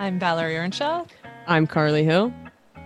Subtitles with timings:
[0.00, 1.04] I'm Valerie Earnshaw.
[1.46, 2.32] I'm Carly Hill.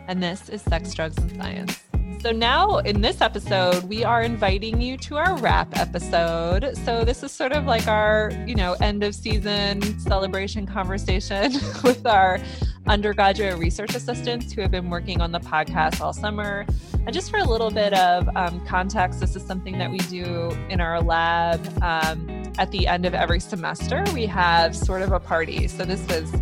[0.08, 1.82] And this is Sex, Drugs, and Science.
[2.20, 6.76] So, now in this episode, we are inviting you to our wrap episode.
[6.84, 11.52] So, this is sort of like our, you know, end of season celebration conversation
[11.84, 12.40] with our
[12.86, 16.66] undergraduate research assistants who have been working on the podcast all summer.
[17.06, 20.50] And just for a little bit of um, context, this is something that we do
[20.68, 24.04] in our lab um, at the end of every semester.
[24.12, 25.68] We have sort of a party.
[25.68, 26.32] So, this was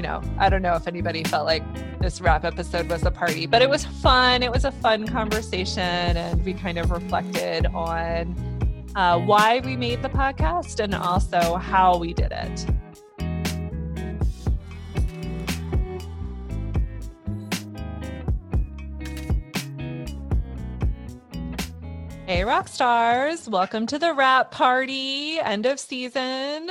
[0.00, 1.62] you know, I don't know if anybody felt like
[2.00, 4.42] this wrap episode was a party, but it was fun.
[4.42, 8.34] It was a fun conversation, and we kind of reflected on
[8.96, 12.66] uh, why we made the podcast and also how we did it.
[22.26, 23.50] Hey, rock stars!
[23.50, 26.70] Welcome to the wrap party, end of season.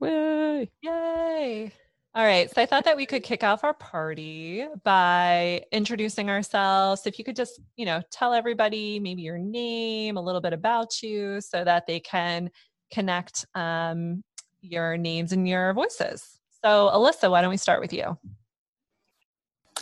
[0.00, 0.70] Yay!
[0.80, 1.72] Yay!
[2.14, 2.52] All right.
[2.52, 7.06] So I thought that we could kick off our party by introducing ourselves.
[7.06, 11.02] If you could just, you know, tell everybody maybe your name, a little bit about
[11.02, 12.50] you so that they can
[12.92, 14.24] connect um,
[14.62, 16.40] your names and your voices.
[16.64, 18.18] So, Alyssa, why don't we start with you?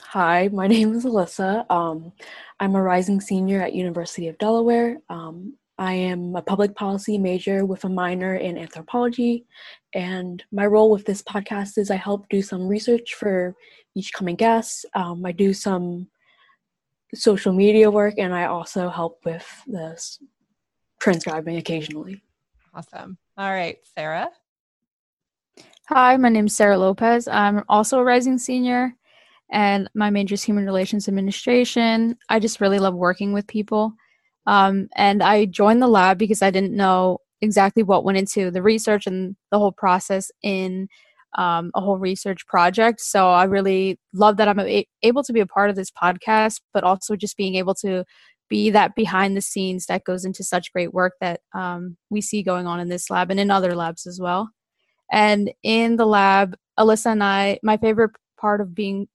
[0.03, 1.71] Hi, my name is Alyssa.
[1.71, 2.13] Um,
[2.59, 4.99] I'm a rising senior at University of Delaware.
[5.09, 9.45] Um, I am a public policy major with a minor in anthropology,
[9.97, 13.55] and my role with this podcast is I help do some research for
[13.95, 14.85] each coming guest.
[14.95, 16.09] Um, I do some
[17.15, 19.99] social media work, and I also help with the
[21.01, 22.23] transcribing occasionally.
[22.75, 23.17] Awesome.
[23.39, 24.29] All right, Sarah.
[25.89, 27.27] Hi, my name is Sarah Lopez.
[27.27, 28.95] I'm also a rising senior,
[29.51, 32.19] and my major is human relations administration.
[32.29, 33.95] I just really love working with people.
[34.47, 38.63] Um, and I joined the lab because I didn't know exactly what went into the
[38.63, 40.89] research and the whole process in
[41.37, 43.01] um, a whole research project.
[43.01, 46.61] So I really love that I'm a- able to be a part of this podcast,
[46.73, 48.05] but also just being able to
[48.49, 52.43] be that behind the scenes that goes into such great work that um, we see
[52.43, 54.51] going on in this lab and in other labs as well.
[55.13, 59.09] And in the lab, Alyssa and I, my favorite part of being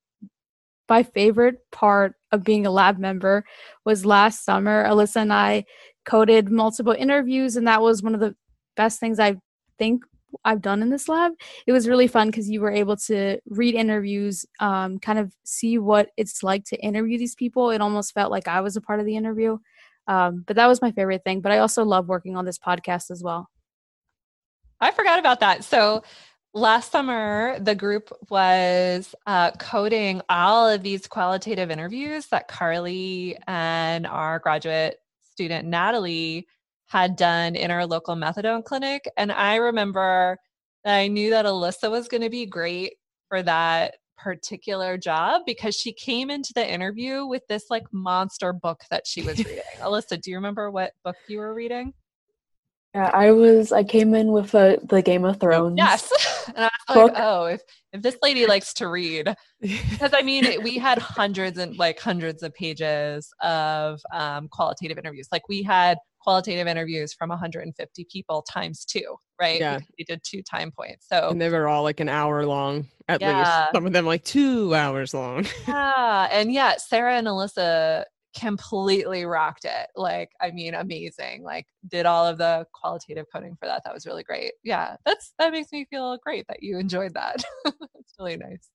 [0.91, 3.45] my favorite part of being a lab member
[3.85, 4.83] was last summer.
[4.83, 5.63] Alyssa and I
[6.03, 8.35] coded multiple interviews, and that was one of the
[8.75, 9.37] best things I
[9.79, 10.03] think
[10.43, 11.31] I've done in this lab.
[11.65, 15.77] It was really fun because you were able to read interviews, um, kind of see
[15.77, 17.71] what it's like to interview these people.
[17.71, 19.59] It almost felt like I was a part of the interview.
[20.07, 21.39] Um, but that was my favorite thing.
[21.39, 23.49] But I also love working on this podcast as well.
[24.81, 25.63] I forgot about that.
[25.63, 26.03] So
[26.53, 34.05] last summer the group was uh, coding all of these qualitative interviews that carly and
[34.05, 36.45] our graduate student natalie
[36.87, 39.07] had done in our local methadone clinic.
[39.17, 40.37] And i remember
[40.83, 42.93] that i knew that alyssa was going to be great
[43.29, 48.81] for that particular job because she came into the interview with this like monster book
[48.91, 49.63] that she was reading.
[49.79, 51.91] Alyssa do you remember what book you were reading
[52.93, 53.71] yeah, I was.
[53.71, 55.75] I came in with a, the Game of Thrones.
[55.77, 56.11] Yes,
[56.55, 57.13] and I was book.
[57.13, 57.61] like, oh, if
[57.93, 62.43] if this lady likes to read, because I mean, we had hundreds and like hundreds
[62.43, 65.29] of pages of um, qualitative interviews.
[65.31, 69.59] Like we had qualitative interviews from 150 people times two, right?
[69.59, 71.07] Yeah, we did two time points.
[71.09, 73.39] So and they were all like an hour long at yeah.
[73.39, 73.73] least.
[73.73, 75.45] Some of them like two hours long.
[75.67, 78.03] yeah, and yeah, Sarah and Alyssa
[78.37, 79.87] completely rocked it.
[79.95, 81.43] Like, I mean, amazing.
[81.43, 83.83] Like, did all of the qualitative coding for that.
[83.85, 84.53] That was really great.
[84.63, 87.43] Yeah, that's that makes me feel great that you enjoyed that.
[87.65, 88.69] it's really nice.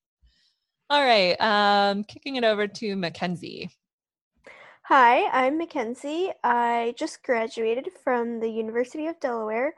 [0.89, 3.71] All right, um, kicking it over to Mackenzie.
[4.85, 6.31] Hi, I'm Mackenzie.
[6.45, 9.75] I just graduated from the University of Delaware.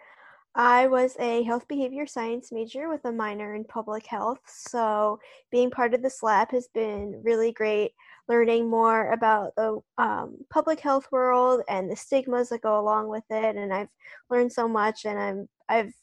[0.54, 4.40] I was a health behavior science major with a minor in public health.
[4.46, 5.18] So,
[5.50, 7.92] being part of this lab has been really great
[8.28, 13.24] learning more about the um, public health world and the stigmas that go along with
[13.30, 13.56] it.
[13.56, 13.88] And I've
[14.30, 15.94] learned so much, and I'm I've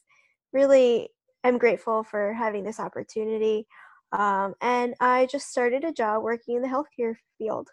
[0.53, 1.09] really
[1.43, 3.67] am grateful for having this opportunity.
[4.11, 7.69] Um, and I just started a job working in the healthcare field.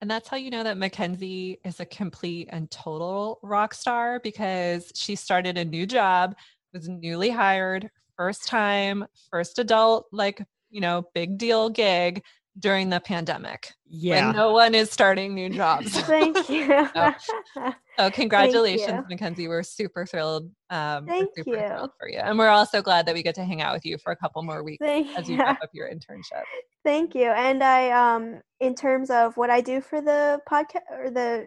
[0.00, 4.92] And that's how you know that Mackenzie is a complete and total rock star because
[4.94, 6.36] she started a new job,
[6.74, 12.22] was newly hired, first time, first adult, like, you know, big deal gig
[12.58, 13.72] during the pandemic.
[13.88, 14.26] Yeah.
[14.26, 15.98] When no one is starting new jobs.
[16.02, 16.88] Thank you.
[16.94, 17.14] so,
[17.98, 19.48] so, congratulations, Mackenzie.
[19.48, 20.50] We're super thrilled.
[20.70, 21.66] Um, Thank super you.
[21.68, 22.18] thrilled for you.
[22.18, 24.42] And we're also glad that we get to hang out with you for a couple
[24.42, 26.42] more weeks Thank as you wrap up your internship.
[26.84, 27.26] Thank you.
[27.26, 31.46] And I um in terms of what I do for the podcast or the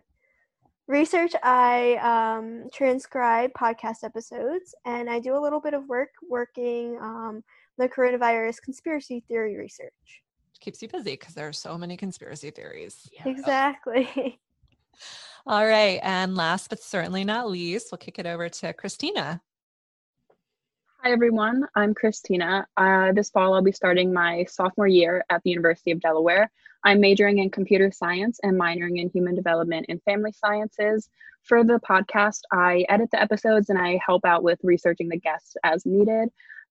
[0.87, 6.97] research, I um transcribe podcast episodes and I do a little bit of work working
[7.01, 7.43] um
[7.77, 10.23] the coronavirus conspiracy theory research.
[10.59, 13.09] Keeps you busy because there are so many conspiracy theories.
[13.13, 13.29] Yeah.
[13.29, 14.39] Exactly.
[15.47, 15.99] All right.
[16.03, 19.41] And last but certainly not least, we'll kick it over to Christina.
[21.01, 21.65] Hi, everyone.
[21.75, 22.67] I'm Christina.
[22.75, 26.51] Uh, this fall, I'll be starting my sophomore year at the University of Delaware.
[26.83, 31.09] I'm majoring in computer science and minoring in human development and family sciences.
[31.43, 35.55] For the podcast, I edit the episodes and I help out with researching the guests
[35.63, 36.29] as needed.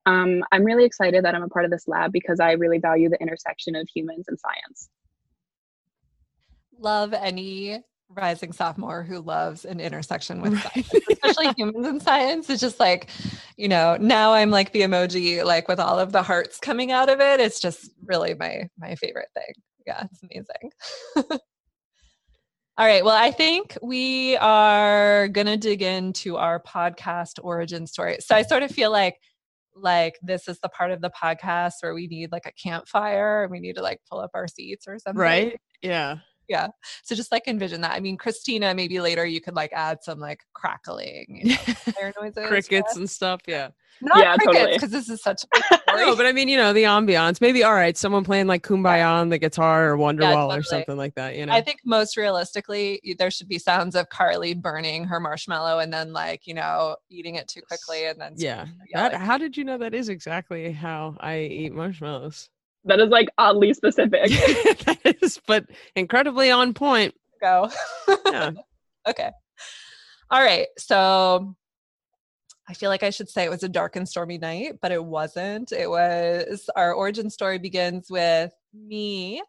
[0.09, 3.11] Um, I'm really excited that I'm a part of this lab because I really value
[3.11, 4.89] the intersection of humans and science.
[6.79, 12.49] Love any rising sophomore who loves an intersection with science, especially humans and science.
[12.49, 13.11] It's just like,
[13.59, 17.11] you know, now I'm like the emoji, like with all of the hearts coming out
[17.11, 17.39] of it.
[17.39, 19.53] It's just really my my favorite thing.
[19.87, 20.73] Yeah, it's amazing.
[22.79, 23.05] all right.
[23.05, 28.17] Well, I think we are gonna dig into our podcast origin story.
[28.21, 29.19] So I sort of feel like
[29.83, 33.51] like this is the part of the podcast where we need like a campfire and
[33.51, 35.21] we need to like pull up our seats or something.
[35.21, 35.61] Right.
[35.83, 36.69] Yeah yeah.
[37.03, 37.93] So just like envision that.
[37.93, 42.49] I mean christina maybe later you could like add some like crackling you know, noises
[42.49, 43.69] crickets and stuff yeah.
[44.01, 45.01] Not yeah, crickets because totally.
[45.01, 47.41] this is such a no but i mean you know the ambiance.
[47.41, 50.59] Maybe all right someone playing like kumbaya on the guitar or wonderwall yeah, totally.
[50.59, 51.53] or something like that you know?
[51.53, 56.13] i think most realistically there should be sounds of carly burning her marshmallow and then
[56.13, 58.67] like you know eating it too quickly and then yeah.
[58.93, 62.51] that, how did you know that is exactly how i eat marshmallows
[62.89, 64.31] that is like oddly specific.
[64.85, 67.15] that is, but incredibly on point.
[67.41, 67.71] Go.
[68.27, 68.51] yeah.
[69.09, 69.31] okay.
[70.31, 70.67] All right.
[70.77, 71.55] So
[72.69, 75.03] I feel like I should say it was a dark and stormy night, but it
[75.03, 75.73] wasn't.
[75.73, 79.43] It was our origin story begins with me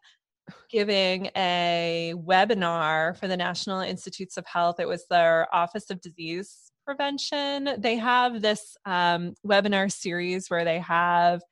[0.70, 4.80] giving a webinar for the National Institutes of Health.
[4.80, 7.70] It was their Office of Disease Prevention.
[7.78, 11.42] They have this um, webinar series where they have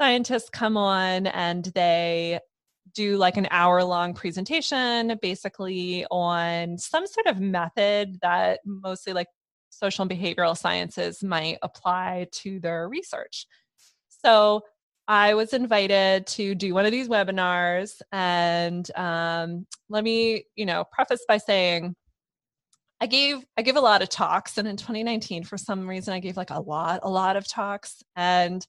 [0.00, 2.40] scientists come on and they
[2.94, 9.28] do like an hour long presentation basically on some sort of method that mostly like
[9.70, 13.46] social and behavioral sciences might apply to their research.
[14.08, 14.62] So
[15.06, 20.84] I was invited to do one of these webinars, and um, let me, you know,
[20.92, 21.94] preface by saying
[23.00, 26.20] I gave I give a lot of talks, and in 2019, for some reason, I
[26.20, 28.66] gave like a lot, a lot of talks, and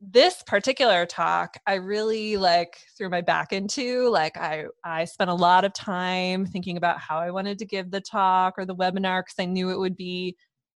[0.00, 5.34] this particular talk i really like threw my back into like i i spent a
[5.34, 9.20] lot of time thinking about how i wanted to give the talk or the webinar
[9.20, 10.36] because i knew it would be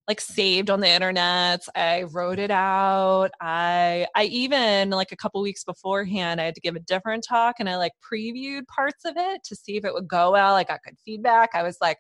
[0.08, 1.66] like saved on the internet.
[1.76, 3.30] I wrote it out.
[3.42, 7.56] I i even like a couple weeks beforehand i had to give a different talk
[7.60, 10.56] and i like previewed parts of it to see if it would go well.
[10.56, 11.50] I got good feedback.
[11.54, 11.98] I was like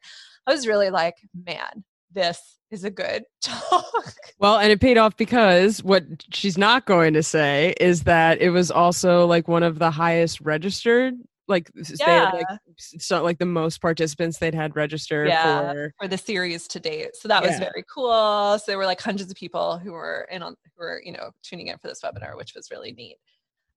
[0.47, 1.15] i was really like
[1.45, 1.83] man
[2.13, 4.13] this is a good talk.
[4.39, 8.49] Well, and it paid off because what she's not going to say is that it
[8.49, 11.15] was also like one of the highest registered
[11.47, 11.95] like yeah.
[11.97, 12.45] they had like
[12.77, 17.15] so like the most participants they'd had registered yeah, for for the series to date.
[17.15, 17.49] So that yeah.
[17.49, 18.59] was very cool.
[18.59, 21.31] So there were like hundreds of people who were in on who were, you know,
[21.43, 23.17] tuning in for this webinar, which was really neat.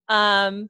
[0.09, 0.69] Um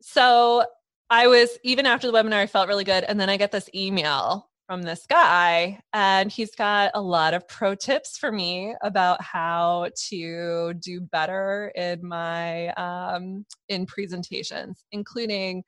[0.00, 0.64] so
[1.08, 3.04] I was even after the webinar, I felt really good.
[3.04, 7.46] And then I get this email from this guy, and he's got a lot of
[7.48, 15.64] pro tips for me about how to do better in my um, in presentations, including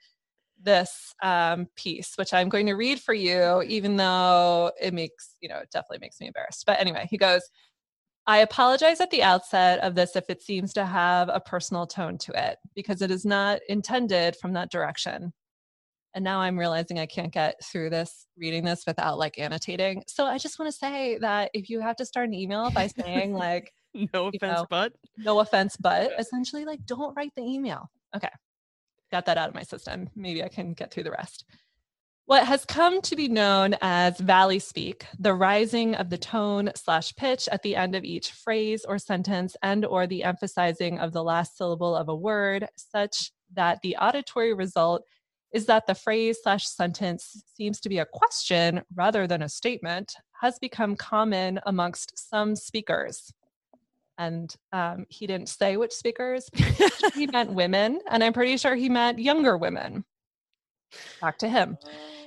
[0.62, 5.48] this um, piece, which I'm going to read for you, even though it makes you
[5.48, 6.64] know it definitely makes me embarrassed.
[6.66, 7.42] But anyway, he goes.
[8.26, 12.16] I apologize at the outset of this if it seems to have a personal tone
[12.18, 15.34] to it, because it is not intended from that direction
[16.14, 20.02] and now i'm realizing i can't get through this reading this without like annotating.
[20.06, 22.86] So i just want to say that if you have to start an email by
[22.86, 23.72] saying like
[24.12, 24.92] no offense know, but.
[25.18, 27.90] no offense but essentially like don't write the email.
[28.14, 28.30] Okay.
[29.10, 30.08] Got that out of my system.
[30.16, 31.44] Maybe i can get through the rest.
[32.26, 37.14] What has come to be known as valley speak the rising of the tone slash
[37.16, 41.22] pitch at the end of each phrase or sentence and or the emphasizing of the
[41.22, 45.02] last syllable of a word such that the auditory result
[45.54, 50.16] is that the phrase slash sentence seems to be a question rather than a statement
[50.40, 53.32] has become common amongst some speakers.
[54.18, 56.50] And um, he didn't say which speakers
[57.14, 60.04] he meant women and i'm pretty sure he meant younger women.
[61.20, 61.78] Back to him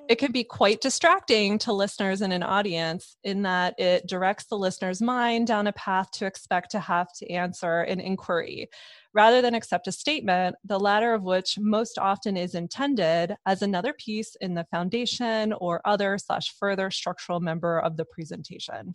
[0.09, 4.57] it can be quite distracting to listeners in an audience in that it directs the
[4.57, 8.69] listener's mind down a path to expect to have to answer an inquiry
[9.13, 13.93] rather than accept a statement, the latter of which most often is intended as another
[13.93, 18.93] piece in the foundation or other slash further structural member of the presentation.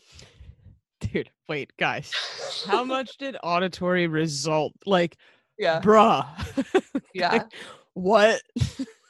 [1.01, 2.13] Dude, wait, guys.
[2.67, 5.17] How much did auditory result like
[5.59, 5.81] Yeah.
[5.81, 6.27] Bruh.
[7.15, 7.45] Yeah.
[7.93, 8.41] what?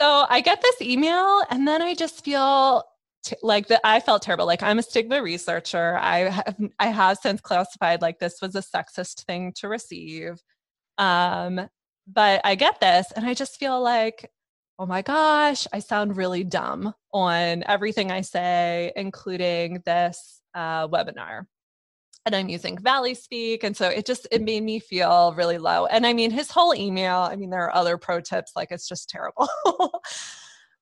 [0.00, 2.84] So I get this email and then I just feel
[3.22, 4.46] t- like that I felt terrible.
[4.46, 5.98] Like I'm a stigma researcher.
[5.98, 10.40] I have I have since classified like this was a sexist thing to receive.
[10.96, 11.68] Um,
[12.06, 14.30] but I get this and I just feel like,
[14.78, 21.44] oh my gosh, I sound really dumb on everything I say, including this uh, webinar
[22.26, 23.64] and I'm using Valley Speak.
[23.64, 25.86] And so it just it made me feel really low.
[25.86, 28.88] And I mean his whole email, I mean, there are other pro tips, like it's
[28.88, 29.48] just terrible.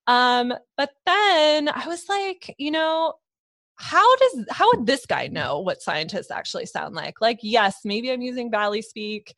[0.07, 3.15] um, but then I was like, you know,
[3.77, 7.21] how does how would this guy know what scientists actually sound like?
[7.21, 9.35] Like, yes, maybe I'm using Valley Speak.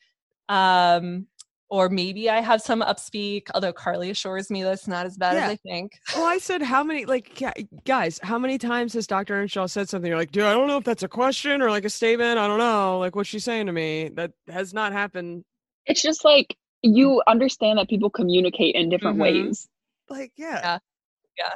[0.49, 1.26] Um,
[1.70, 5.44] or maybe I have some upspeak, although Carly assures me that's not as bad yeah.
[5.44, 5.92] as I think.
[6.14, 7.40] Well, I said, how many, like,
[7.84, 9.34] guys, how many times has Dr.
[9.34, 10.08] Earnshaw said something?
[10.08, 12.38] You're like, dude, I don't know if that's a question or like a statement.
[12.38, 12.98] I don't know.
[12.98, 14.08] Like, what's she saying to me?
[14.08, 15.44] That has not happened.
[15.86, 19.46] It's just like you understand that people communicate in different mm-hmm.
[19.46, 19.68] ways.
[20.08, 20.60] Like, yeah.
[20.60, 20.78] Yeah.
[21.38, 21.54] Yeah.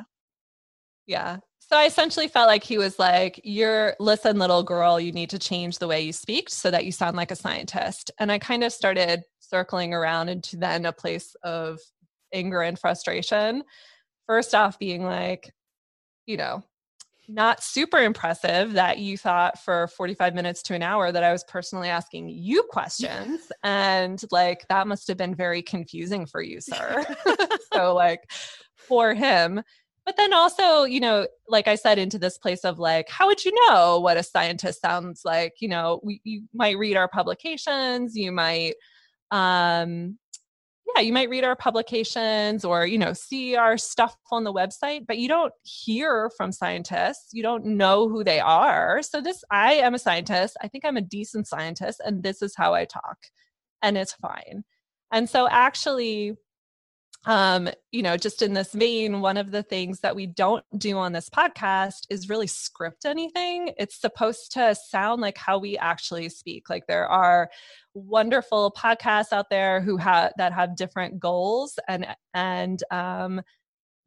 [1.06, 1.36] Yeah.
[1.58, 5.38] So I essentially felt like he was like, You're, listen, little girl, you need to
[5.38, 8.10] change the way you speak so that you sound like a scientist.
[8.18, 9.24] And I kind of started
[9.54, 11.78] circling around into then a place of
[12.32, 13.62] anger and frustration.
[14.26, 15.54] First off, being like,
[16.26, 16.64] you know,
[17.28, 21.44] not super impressive that you thought for 45 minutes to an hour that I was
[21.44, 23.52] personally asking you questions.
[23.62, 27.04] and like, that must have been very confusing for you, sir.
[27.72, 28.28] so, like,
[28.74, 29.62] for him.
[30.04, 33.44] But then also, you know, like I said, into this place of like, how would
[33.44, 35.54] you know what a scientist sounds like?
[35.60, 38.74] You know, we, you might read our publications, you might
[39.34, 40.16] um,
[40.94, 45.06] yeah, you might read our publications or, you know, see our stuff on the website,
[45.08, 47.30] but you don't hear from scientists.
[47.32, 49.02] You don't know who they are.
[49.02, 50.56] So, this, I am a scientist.
[50.62, 53.16] I think I'm a decent scientist, and this is how I talk,
[53.82, 54.62] and it's fine.
[55.10, 56.36] And so, actually,
[57.26, 60.98] um, you know, just in this vein, one of the things that we don't do
[60.98, 63.72] on this podcast is really script anything.
[63.78, 66.68] It's supposed to sound like how we actually speak.
[66.68, 67.50] Like there are
[67.94, 73.40] wonderful podcasts out there who have that have different goals and and um,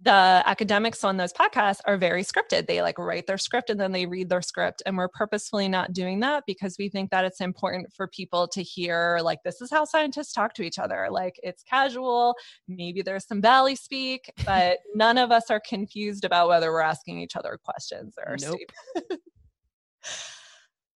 [0.02, 2.68] the academics on those podcasts are very scripted.
[2.68, 4.84] They like write their script and then they read their script.
[4.86, 8.62] And we're purposefully not doing that because we think that it's important for people to
[8.62, 11.08] hear, like, this is how scientists talk to each other.
[11.10, 12.36] Like, it's casual.
[12.68, 17.20] Maybe there's some valley speak, but none of us are confused about whether we're asking
[17.20, 18.60] each other questions or nope.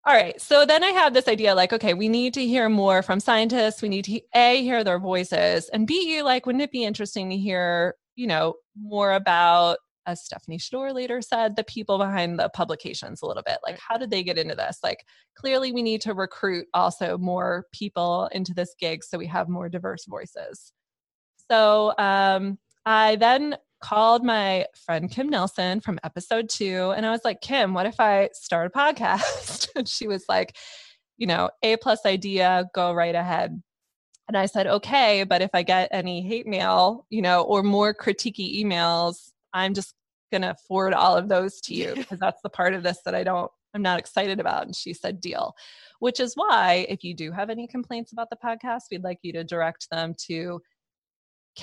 [0.03, 0.39] All right.
[0.41, 3.83] So then I had this idea like, okay, we need to hear more from scientists.
[3.83, 7.37] We need to A, hear their voices, and B, like, wouldn't it be interesting to
[7.37, 13.23] hear you know, more about, as Stephanie Schnoor later said, the people behind the publications
[13.23, 13.57] a little bit.
[13.65, 14.77] Like, how did they get into this?
[14.83, 15.03] Like,
[15.35, 19.69] clearly, we need to recruit also more people into this gig so we have more
[19.69, 20.71] diverse voices.
[21.49, 27.21] So um, I then called my friend Kim Nelson from episode two, and I was
[27.25, 29.67] like, Kim, what if I start a podcast?
[29.75, 30.55] and she was like,
[31.17, 33.61] you know, A plus idea, go right ahead.
[34.31, 37.93] And I said, okay, but if I get any hate mail, you know, or more
[37.93, 39.93] critiquey emails, I'm just
[40.31, 43.13] going to forward all of those to you because that's the part of this that
[43.13, 44.65] I don't, I'm not excited about.
[44.65, 45.53] And she said, deal,
[45.99, 49.33] which is why if you do have any complaints about the podcast, we'd like you
[49.33, 50.61] to direct them to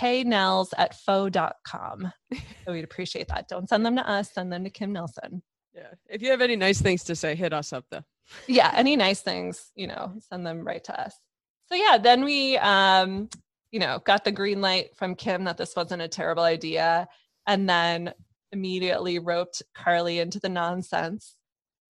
[0.03, 2.13] knells at faux.com.
[2.67, 3.49] So we'd appreciate that.
[3.49, 5.43] Don't send them to us, send them to Kim Nelson.
[5.75, 5.95] Yeah.
[6.07, 8.05] If you have any nice things to say, hit us up though.
[8.47, 8.71] yeah.
[8.75, 11.19] Any nice things, you know, send them right to us
[11.71, 13.29] so yeah, then we um,
[13.71, 17.07] you know, got the green light from Kim that this wasn't a terrible idea
[17.47, 18.13] and then
[18.53, 21.37] immediately roped Carly into the nonsense.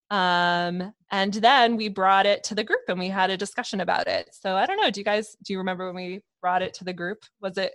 [0.09, 4.07] Um, and then we brought it to the group and we had a discussion about
[4.07, 4.29] it.
[4.33, 6.83] So I don't know, do you guys do you remember when we brought it to
[6.83, 7.19] the group?
[7.41, 7.73] Was it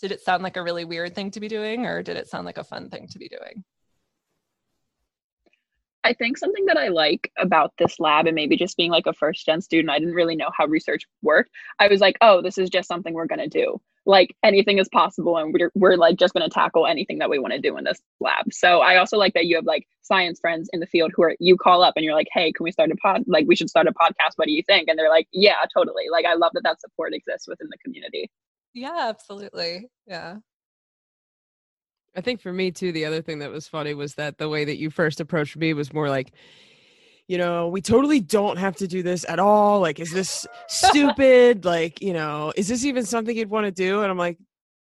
[0.00, 2.44] did it sound like a really weird thing to be doing or did it sound
[2.44, 3.64] like a fun thing to be doing?
[6.04, 9.12] I think something that I like about this lab and maybe just being like a
[9.12, 11.50] first gen student, I didn't really know how research worked.
[11.78, 13.80] I was like, oh, this is just something we're going to do.
[14.04, 17.38] Like anything is possible and we're, we're like just going to tackle anything that we
[17.38, 18.52] want to do in this lab.
[18.52, 21.36] So I also like that you have like science friends in the field who are,
[21.38, 23.22] you call up and you're like, hey, can we start a pod?
[23.28, 24.32] Like, we should start a podcast.
[24.34, 24.88] What do you think?
[24.88, 26.04] And they're like, yeah, totally.
[26.10, 28.28] Like, I love that that support exists within the community.
[28.74, 29.88] Yeah, absolutely.
[30.06, 30.38] Yeah.
[32.14, 34.64] I think for me too, the other thing that was funny was that the way
[34.64, 36.32] that you first approached me was more like,
[37.28, 39.80] you know, we totally don't have to do this at all.
[39.80, 41.64] Like, is this stupid?
[41.64, 44.02] like, you know, is this even something you'd want to do?
[44.02, 44.38] And I'm like,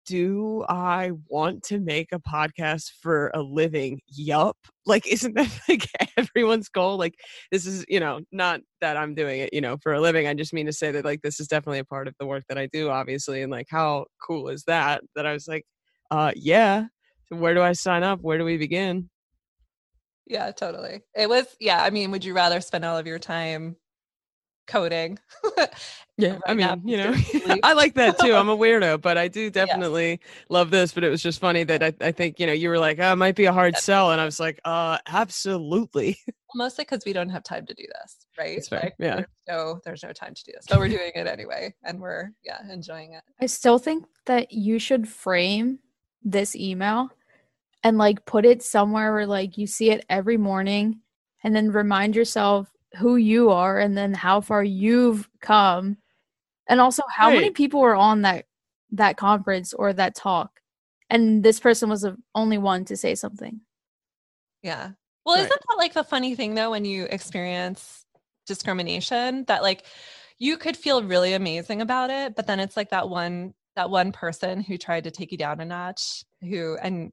[0.06, 4.00] do I want to make a podcast for a living?
[4.08, 4.56] Yup.
[4.84, 5.88] Like, isn't that like
[6.18, 6.98] everyone's goal?
[6.98, 7.14] Like,
[7.50, 10.26] this is, you know, not that I'm doing it, you know, for a living.
[10.26, 12.44] I just mean to say that, like, this is definitely a part of the work
[12.48, 13.40] that I do, obviously.
[13.42, 15.02] And, like, how cool is that?
[15.14, 15.64] That I was like,
[16.10, 16.86] uh, yeah.
[17.34, 18.20] So, where do I sign up?
[18.20, 19.08] Where do we begin?
[20.26, 21.02] Yeah, totally.
[21.14, 21.82] It was, yeah.
[21.82, 23.76] I mean, would you rather spend all of your time
[24.66, 25.18] coding.
[26.16, 27.14] yeah, right I mean, you know,
[27.62, 28.34] I like that too.
[28.34, 30.20] I'm a weirdo, but I do definitely yes.
[30.48, 30.92] love this.
[30.92, 33.12] But it was just funny that I, I think, you know, you were like, oh,
[33.12, 34.12] it might be a hard sell.
[34.12, 36.18] And I was like, uh, absolutely.
[36.54, 38.56] Mostly because we don't have time to do this, right?
[38.56, 38.84] That's right.
[38.84, 39.14] Like, yeah.
[39.16, 40.66] There's no, there's no time to do this.
[40.68, 41.74] but we're doing it anyway.
[41.82, 43.22] And we're, yeah, enjoying it.
[43.40, 45.80] I still think that you should frame
[46.22, 47.10] this email
[47.84, 51.00] and like put it somewhere where like you see it every morning
[51.44, 55.98] and then remind yourself who you are and then how far you've come
[56.66, 57.34] and also how right.
[57.34, 58.46] many people were on that
[58.90, 60.60] that conference or that talk
[61.10, 63.60] and this person was the only one to say something
[64.62, 64.90] yeah
[65.26, 65.44] well right.
[65.44, 68.06] isn't that like the funny thing though when you experience
[68.46, 69.84] discrimination that like
[70.38, 74.12] you could feel really amazing about it but then it's like that one that one
[74.12, 77.10] person who tried to take you down a notch who and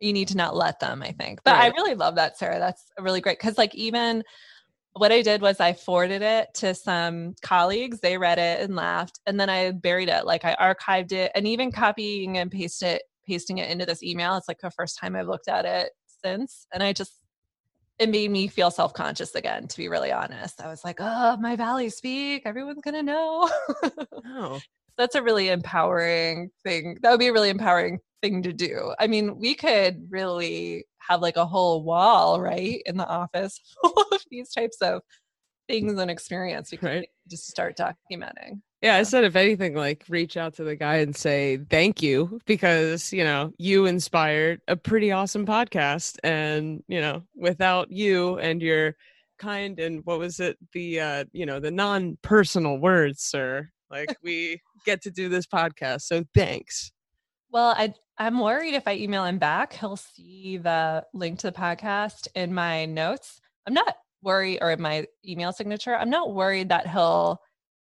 [0.00, 1.72] you need to not let them i think but right.
[1.72, 4.22] i really love that sarah that's really great because like even
[4.94, 8.00] what I did was I forwarded it to some colleagues.
[8.00, 10.26] They read it and laughed, and then I buried it.
[10.26, 14.36] Like I archived it, and even copying and paste it, pasting it into this email.
[14.36, 15.90] It's like the first time I've looked at it
[16.24, 17.20] since, and I just
[17.98, 19.68] it made me feel self conscious again.
[19.68, 22.42] To be really honest, I was like, "Oh, my valley speak.
[22.44, 23.48] Everyone's gonna know."
[24.26, 24.60] oh.
[25.00, 26.98] That's a really empowering thing.
[27.00, 28.92] That would be a really empowering thing to do.
[28.98, 33.94] I mean, we could really have like a whole wall, right, in the office full
[34.12, 35.00] of these types of
[35.70, 36.70] things and experience.
[36.70, 37.08] We could right.
[37.30, 38.60] just start documenting.
[38.82, 42.38] Yeah, I said if anything, like reach out to the guy and say thank you
[42.44, 48.60] because you know you inspired a pretty awesome podcast, and you know without you and
[48.60, 48.96] your
[49.38, 54.60] kind and what was it the uh you know the non-personal words, sir, like we
[54.84, 56.92] get to do this podcast, so thanks.
[57.50, 61.56] Well, I I'm worried if I email him back, he'll see the link to the
[61.56, 63.40] podcast in my notes.
[63.66, 65.96] I'm not worried, or in my email signature.
[65.96, 67.40] I'm not worried that he'll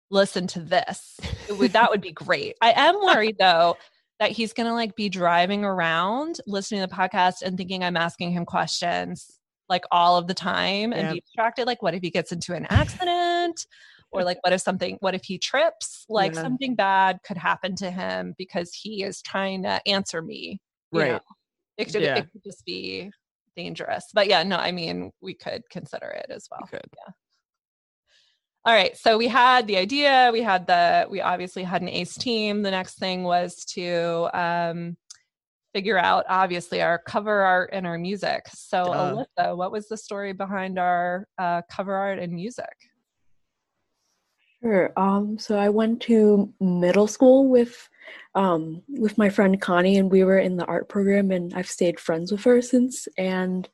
[0.10, 1.20] listen to this.
[1.50, 2.56] Would, that would be great.
[2.62, 3.78] I am worried though
[4.20, 8.32] that he's gonna like be driving around listening to the podcast and thinking I'm asking
[8.32, 11.68] him questions like all of the time and be distracted.
[11.68, 13.66] Like, what if he gets into an accident?
[14.12, 16.06] Or like what if something what if he trips?
[16.10, 16.42] Like yeah.
[16.42, 20.60] something bad could happen to him because he is trying to answer me
[20.92, 21.20] right know?
[21.78, 22.18] it could, yeah.
[22.18, 23.12] it could just be
[23.56, 24.06] dangerous.
[24.14, 26.62] But yeah no i mean we could consider it as well.
[26.64, 26.88] we could.
[26.98, 27.14] yeah.
[28.66, 32.16] All right so we had the idea we had the we obviously had an ace
[32.16, 32.64] team.
[32.64, 34.98] The next thing was to um
[35.74, 38.48] figure out obviously our cover art and our music.
[38.54, 42.66] So uh, alyssa what was the story behind our uh, cover art and music
[44.62, 44.92] Sure.
[44.98, 47.90] Um, so I went to middle school with
[48.36, 52.00] um, with my friend Connie, and we were in the art program, and I've stayed
[52.00, 53.08] friends with her since.
[53.18, 53.68] And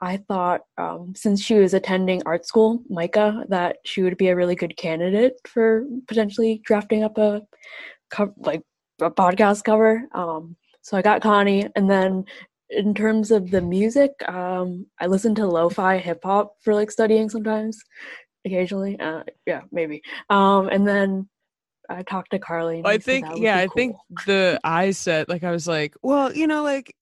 [0.00, 4.36] I thought, um, since she was attending art school, MICA, that she would be a
[4.36, 7.42] really good candidate for potentially drafting up a
[8.10, 8.62] co- like
[9.00, 10.04] a podcast cover.
[10.14, 12.24] Um, so I got Connie, and then
[12.70, 17.28] in terms of the music, um, I listen to lo-fi hip hop for like studying
[17.30, 17.78] sometimes
[18.44, 18.98] occasionally.
[18.98, 20.02] Uh, yeah, maybe.
[20.28, 21.28] Um, and then
[21.88, 22.82] I talked to Carly.
[22.84, 26.62] I think, yeah, I think the I said, like, I was like, well, you know,
[26.62, 26.94] like,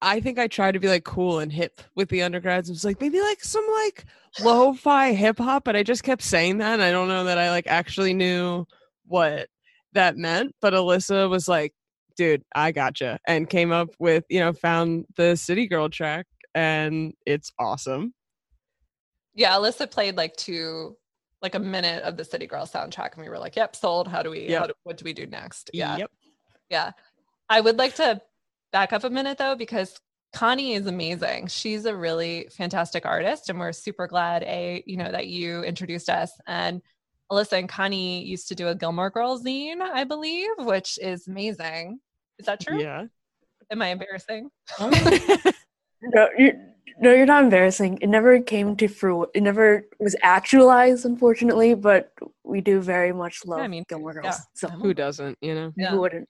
[0.00, 2.68] I think I tried to be like cool and hip with the undergrads.
[2.68, 4.06] It was like maybe like some like
[4.40, 6.72] lo-fi hip hop, but I just kept saying that.
[6.72, 8.66] And I don't know that I like actually knew
[9.06, 9.48] what
[9.92, 10.54] that meant.
[10.62, 11.74] But Alyssa was like,
[12.16, 13.18] dude, I gotcha.
[13.26, 18.14] And came up with, you know, found the City Girl track and it's awesome.
[19.36, 20.96] Yeah, Alyssa played like two,
[21.42, 24.08] like a minute of the City Girl soundtrack, and we were like, "Yep, sold.
[24.08, 24.48] How do we?
[24.48, 24.60] Yep.
[24.60, 26.10] How do, what do we do next?" Yeah, yep,
[26.70, 26.90] yeah.
[27.48, 28.20] I would like to
[28.72, 30.00] back up a minute though, because
[30.32, 31.46] Connie is amazing.
[31.48, 36.08] She's a really fantastic artist, and we're super glad a you know that you introduced
[36.08, 36.32] us.
[36.46, 36.80] And
[37.30, 42.00] Alyssa and Connie used to do a Gilmore Girls zine, I believe, which is amazing.
[42.38, 42.80] Is that true?
[42.80, 43.04] Yeah.
[43.70, 44.50] Am I embarrassing?
[44.78, 44.90] Oh.
[46.02, 46.52] no, you,
[46.98, 47.98] no, you're not embarrassing.
[48.00, 49.28] It never came to fruit.
[49.34, 51.74] It never was actualized, unfortunately.
[51.74, 52.12] But
[52.44, 54.26] we do very much love yeah, I mean, Gilmore Girls.
[54.26, 54.38] Yeah.
[54.54, 55.36] So who doesn't?
[55.40, 55.90] You know, yeah.
[55.90, 56.28] who wouldn't?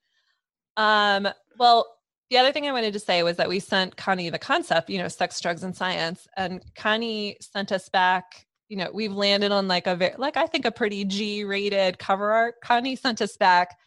[0.76, 1.28] Um.
[1.58, 1.86] Well,
[2.30, 4.90] the other thing I wanted to say was that we sent Connie the concept.
[4.90, 8.46] You know, sex, drugs, and science, and Connie sent us back.
[8.68, 12.32] You know, we've landed on like a very, like I think a pretty G-rated cover
[12.32, 12.56] art.
[12.62, 13.78] Connie sent us back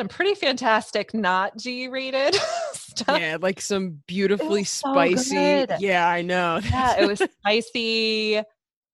[0.00, 2.34] some pretty fantastic, not G rated
[2.72, 3.20] stuff.
[3.20, 5.66] Yeah, like some beautifully spicy.
[5.66, 6.58] So yeah, I know.
[6.64, 8.38] yeah, it was spicy.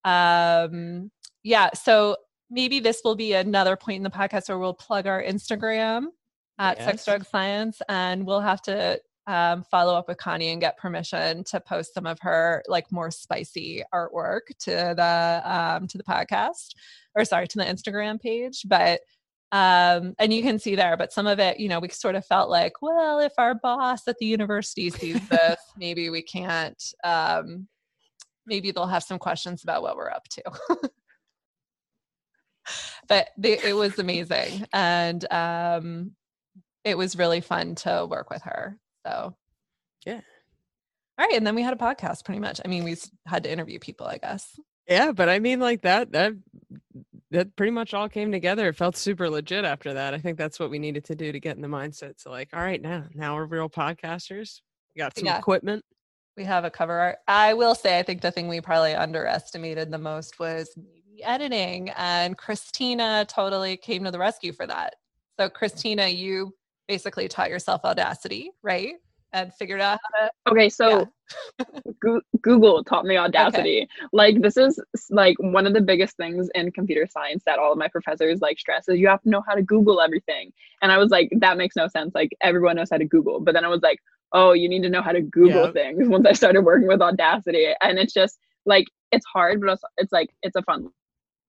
[0.04, 1.12] Um,
[1.44, 2.16] yeah, so
[2.50, 6.06] maybe this will be another point in the podcast where we'll plug our Instagram
[6.58, 6.86] at yes.
[6.86, 11.44] Sex Drug Science, and we'll have to um, follow up with Connie and get permission
[11.44, 16.74] to post some of her like more spicy artwork to the um, to the podcast
[17.14, 18.62] or sorry to the Instagram page.
[18.66, 19.00] But
[19.52, 22.26] um, and you can see there, but some of it, you know, we sort of
[22.26, 26.82] felt like, well, if our boss at the university sees this, maybe we can't.
[27.04, 27.68] Um,
[28.46, 30.42] maybe they'll have some questions about what we're up to.
[33.08, 36.12] but they, it was amazing, and um,
[36.84, 38.78] it was really fun to work with her.
[39.06, 39.36] So,
[40.04, 40.20] yeah.
[41.18, 42.24] All right, and then we had a podcast.
[42.24, 42.60] Pretty much.
[42.64, 44.58] I mean, we had to interview people, I guess.
[44.88, 46.34] Yeah, but I mean, like that that
[47.30, 48.68] that pretty much all came together.
[48.68, 50.14] It felt super legit after that.
[50.14, 52.14] I think that's what we needed to do to get in the mindset.
[52.20, 54.60] So, like, all right, now now we're real podcasters.
[54.94, 55.38] We got some yeah.
[55.38, 55.84] equipment.
[56.36, 57.16] We have a cover art.
[57.26, 61.90] I will say, I think the thing we probably underestimated the most was maybe editing,
[61.96, 64.94] and Christina totally came to the rescue for that.
[65.40, 66.54] So, Christina, you
[66.86, 68.94] basically taught yourself Audacity, right?
[69.36, 70.30] And figured out how to.
[70.50, 71.06] Okay, so
[71.60, 71.64] yeah.
[72.40, 73.82] Google taught me Audacity.
[73.82, 73.88] Okay.
[74.14, 77.76] Like this is like one of the biggest things in computer science that all of
[77.76, 80.52] my professors like stress is you have to know how to Google everything.
[80.80, 82.14] And I was like, that makes no sense.
[82.14, 83.98] Like everyone knows how to Google, but then I was like,
[84.32, 87.68] oh, you need to know how to Google things once I started working with Audacity.
[87.82, 90.88] And it's just like it's hard, but it's like it's a fun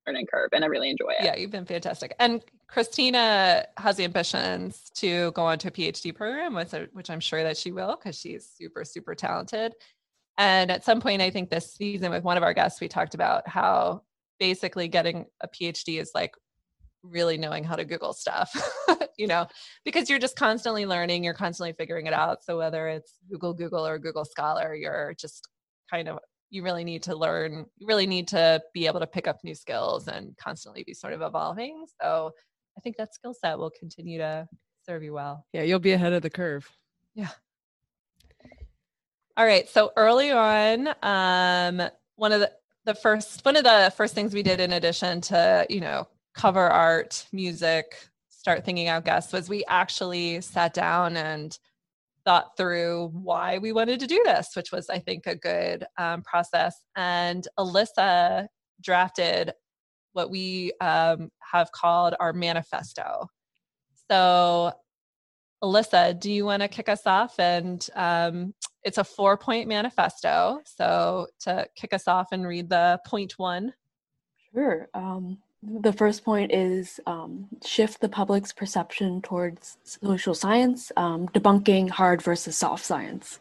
[0.06, 1.24] learning curve and I really enjoy it.
[1.24, 2.16] Yeah, you've been fantastic.
[2.20, 7.20] And Christina has the ambitions to go on to a PhD program, which, which I'm
[7.20, 9.74] sure that she will because she's super, super talented.
[10.38, 13.16] And at some point, I think this season with one of our guests, we talked
[13.16, 14.04] about how
[14.40, 16.36] basically getting a PhD is like
[17.04, 18.54] really knowing how to Google stuff,
[19.18, 19.48] you know,
[19.86, 22.44] because you're just constantly learning, you're constantly figuring it out.
[22.44, 25.48] So whether it's Google, Google, or Google Scholar, you're just
[25.90, 29.28] kind of you really need to learn you really need to be able to pick
[29.28, 32.32] up new skills and constantly be sort of evolving so
[32.78, 34.48] i think that skill set will continue to
[34.86, 35.46] serve you well.
[35.54, 36.70] Yeah you'll be ahead of the curve.
[37.16, 37.30] Yeah.
[39.36, 42.52] All right so early on um one of the
[42.86, 46.70] the first one of the first things we did in addition to you know cover
[46.70, 47.96] art music
[48.30, 51.60] start thinking out guests was we actually sat down and
[52.28, 56.22] thought through why we wanted to do this, which was, I think, a good um,
[56.24, 56.76] process.
[56.98, 58.48] And Alyssa
[58.82, 59.54] drafted
[60.18, 63.30] what we um, have called our manifesto.
[64.10, 64.74] So,
[65.64, 67.40] Alyssa, do you want to kick us off?
[67.40, 68.54] And um,
[68.84, 70.60] it's a four point manifesto.
[70.66, 73.74] So, to kick us off and read the point one.
[74.54, 74.90] Sure.
[74.94, 81.90] Um, the first point is um, shift the public's perception towards social science, um, debunking
[81.90, 83.40] hard versus soft science.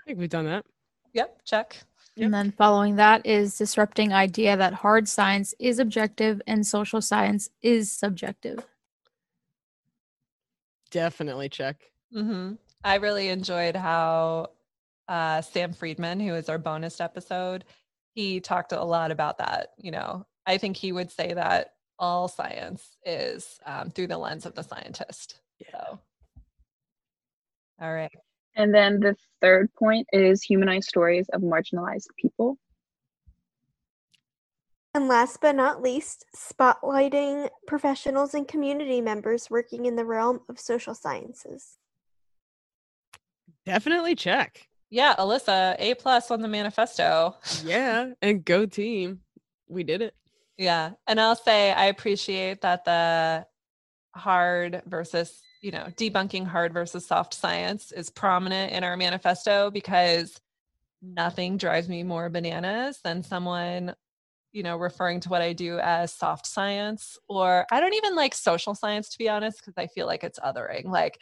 [0.00, 0.64] I think we've done that.
[1.12, 1.82] Yep, check.
[2.18, 7.50] And then following that is disrupting idea that hard science is objective and social science
[7.62, 8.64] is subjective.
[10.90, 11.90] Definitely check.
[12.14, 12.54] Mm-hmm.
[12.84, 14.50] I really enjoyed how
[15.08, 17.64] uh, Sam Friedman, who is our bonus episode,
[18.14, 19.72] he talked a lot about that.
[19.76, 24.46] You know, I think he would say that all science is um, through the lens
[24.46, 25.40] of the scientist.
[25.58, 25.68] Yeah.
[25.72, 25.98] So,
[27.80, 28.10] all right.
[28.56, 32.58] And then the third point is humanize stories of marginalized people.
[34.94, 40.58] And last but not least, spotlighting professionals and community members working in the realm of
[40.58, 41.76] social sciences.
[43.66, 44.66] Definitely check.
[44.88, 47.36] Yeah, Alyssa, A plus on the manifesto.
[47.64, 49.20] yeah, and go team.
[49.68, 50.14] We did it.
[50.56, 50.92] Yeah.
[51.06, 53.46] And I'll say I appreciate that the
[54.14, 60.40] hard versus, you know, debunking hard versus soft science is prominent in our manifesto because
[61.02, 63.92] nothing drives me more bananas than someone
[64.52, 68.34] you know referring to what i do as soft science or i don't even like
[68.34, 70.84] social science to be honest because i feel like it's othering.
[70.84, 71.18] Like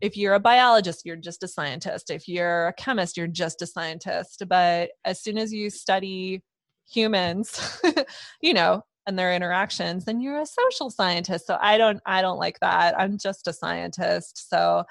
[0.00, 2.10] if you're a biologist you're just a scientist.
[2.10, 4.42] If you're a chemist you're just a scientist.
[4.46, 6.42] But as soon as you study
[6.86, 7.80] humans
[8.42, 11.46] you know and their interactions then you're a social scientist.
[11.46, 12.98] So i don't i don't like that.
[12.98, 14.48] I'm just a scientist.
[14.50, 14.84] So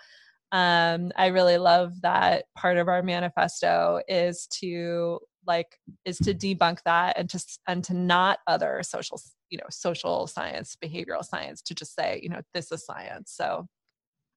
[0.52, 6.80] um, i really love that part of our manifesto is to like is to debunk
[6.86, 11.76] that and to and to not other social you know social science behavioral science to
[11.76, 13.32] just say you know this is science.
[13.36, 13.68] So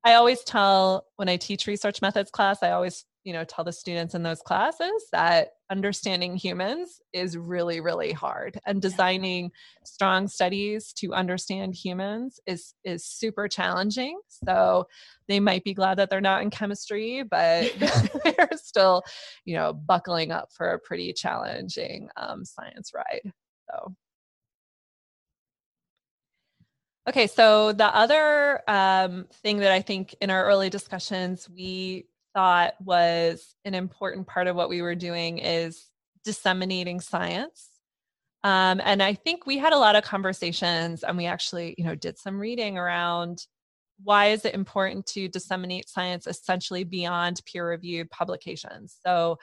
[0.05, 3.73] i always tell when i teach research methods class i always you know tell the
[3.73, 9.53] students in those classes that understanding humans is really really hard and designing
[9.85, 14.19] strong studies to understand humans is is super challenging.
[14.29, 14.87] So
[15.29, 17.71] they might be glad that they're not in chemistry but
[18.25, 19.03] they're still
[19.45, 23.31] you know buckling up for a pretty challenging um, science ride
[23.71, 23.95] so.
[27.07, 32.07] Okay, so the other um, thing that I think in our early discussions we
[32.39, 35.89] thought was an important part of what we were doing is
[36.25, 37.71] disseminating science.
[38.45, 41.97] Um, and I think we had a lot of conversations and we actually, you know,
[41.97, 43.45] did some reading around
[44.05, 48.97] why is it important to disseminate science essentially beyond peer reviewed publications.
[49.05, 49.41] So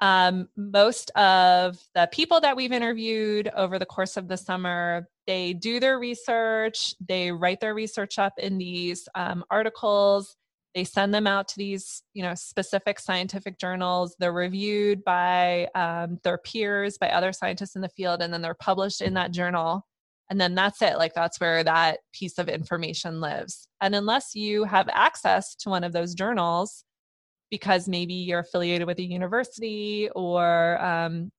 [0.00, 5.52] um, most of the people that we've interviewed over the course of the summer, they
[5.52, 10.36] do their research, they write their research up in these um, articles,
[10.76, 14.14] they send them out to these you know specific scientific journals.
[14.20, 18.54] They're reviewed by um, their peers by other scientists in the field and then they're
[18.54, 19.86] published in that journal.
[20.28, 20.98] And then that's it.
[20.98, 23.68] Like that's where that piece of information lives.
[23.80, 26.84] And unless you have access to one of those journals
[27.50, 31.32] because maybe you're affiliated with a university or um,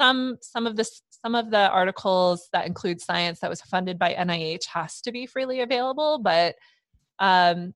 [0.00, 0.90] some some of the
[1.24, 5.26] some of the articles that include science that was funded by NIH has to be
[5.26, 6.56] freely available, but
[7.20, 7.74] um,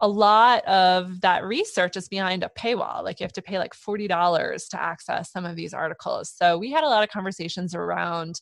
[0.00, 3.02] a lot of that research is behind a paywall.
[3.02, 6.32] Like you have to pay like $40 to access some of these articles.
[6.34, 8.40] So we had a lot of conversations around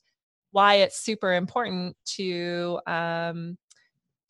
[0.52, 3.56] why it's super important to um,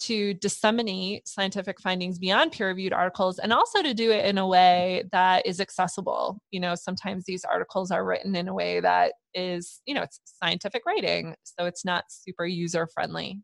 [0.02, 4.46] to disseminate scientific findings beyond peer reviewed articles and also to do it in a
[4.46, 6.40] way that is accessible.
[6.50, 10.18] You know, sometimes these articles are written in a way that is, you know, it's
[10.24, 13.40] scientific writing, so it's not super user friendly.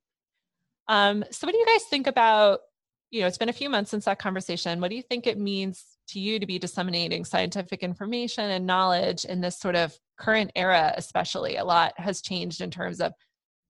[0.89, 2.61] Um, so, what do you guys think about?
[3.11, 4.81] You know, it's been a few months since that conversation.
[4.81, 9.25] What do you think it means to you to be disseminating scientific information and knowledge
[9.25, 11.57] in this sort of current era, especially?
[11.57, 13.15] A lot has changed in terms of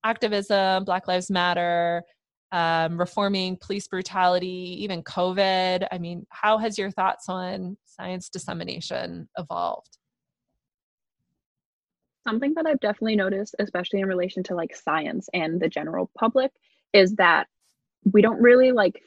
[0.03, 2.03] activism, Black Lives Matter,
[2.51, 5.87] um, reforming police brutality, even COVID.
[5.91, 9.99] I mean, how has your thoughts on science dissemination evolved?
[12.27, 16.51] Something that I've definitely noticed, especially in relation to like science and the general public,
[16.93, 17.47] is that
[18.11, 19.03] we don't really like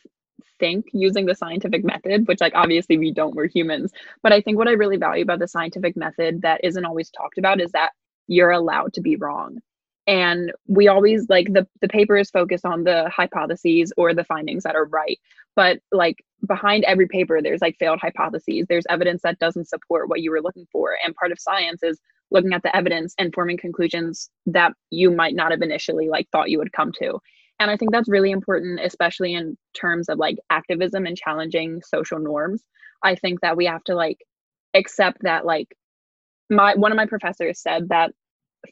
[0.60, 3.92] think using the scientific method, which like obviously we don't, we're humans.
[4.24, 7.38] But I think what I really value about the scientific method that isn't always talked
[7.38, 7.92] about is that
[8.28, 9.60] you're allowed to be wrong
[10.08, 14.64] and we always like the the paper is focused on the hypotheses or the findings
[14.64, 15.20] that are right
[15.56, 20.22] but like behind every paper there's like failed hypotheses there's evidence that doesn't support what
[20.22, 22.00] you were looking for and part of science is
[22.32, 26.50] looking at the evidence and forming conclusions that you might not have initially like thought
[26.50, 27.20] you would come to
[27.62, 32.20] and i think that's really important especially in terms of like activism and challenging social
[32.20, 32.62] norms
[33.04, 34.18] i think that we have to like
[34.74, 35.68] accept that like
[36.50, 38.12] my one of my professors said that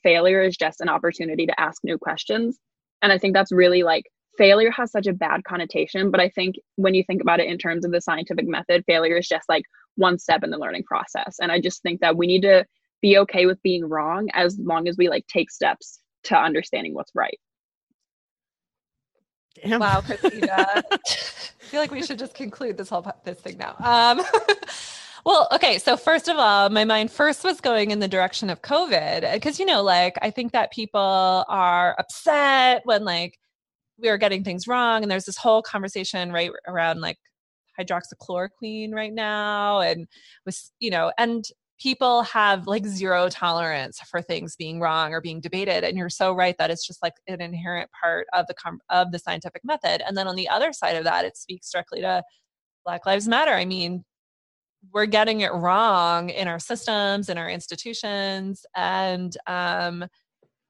[0.04, 2.60] failure is just an opportunity to ask new questions.
[3.02, 4.06] And I think that's really like
[4.38, 6.12] failure has such a bad connotation.
[6.12, 9.18] But I think when you think about it in terms of the scientific method, failure
[9.18, 9.64] is just like
[9.96, 11.38] one step in the learning process.
[11.42, 12.66] And I just think that we need to
[13.02, 17.12] be okay with being wrong as long as we like take steps to understanding what's
[17.16, 17.40] right.
[19.56, 19.80] Damn.
[19.80, 20.84] Wow, Christina.
[20.92, 20.98] I
[21.60, 23.76] feel like we should just conclude this whole this thing now.
[23.80, 24.22] Um,
[25.26, 25.78] well, okay.
[25.80, 29.60] So, first of all, my mind first was going in the direction of COVID because,
[29.60, 33.38] you know, like I think that people are upset when like
[33.98, 35.02] we are getting things wrong.
[35.02, 37.18] And there's this whole conversation right around like
[37.80, 39.80] hydroxychloroquine right now.
[39.82, 40.08] And
[40.46, 41.46] was, you know, and
[41.80, 46.34] people have like zero tolerance for things being wrong or being debated and you're so
[46.34, 50.02] right that it's just like an inherent part of the com- of the scientific method
[50.06, 52.22] and then on the other side of that it speaks directly to
[52.86, 53.54] black lives matter.
[53.54, 54.04] I mean
[54.94, 60.06] we're getting it wrong in our systems in our institutions and um,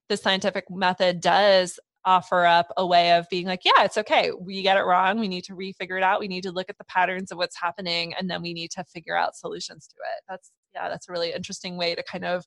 [0.09, 4.31] the scientific method does offer up a way of being like yeah it's okay.
[4.39, 5.19] We get it wrong.
[5.19, 6.19] We need to refigure it out.
[6.19, 8.83] We need to look at the patterns of what's happening and then we need to
[8.85, 10.23] figure out solutions to it.
[10.29, 12.45] That's yeah that's a really interesting way to kind of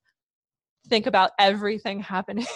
[0.89, 2.47] think about everything happening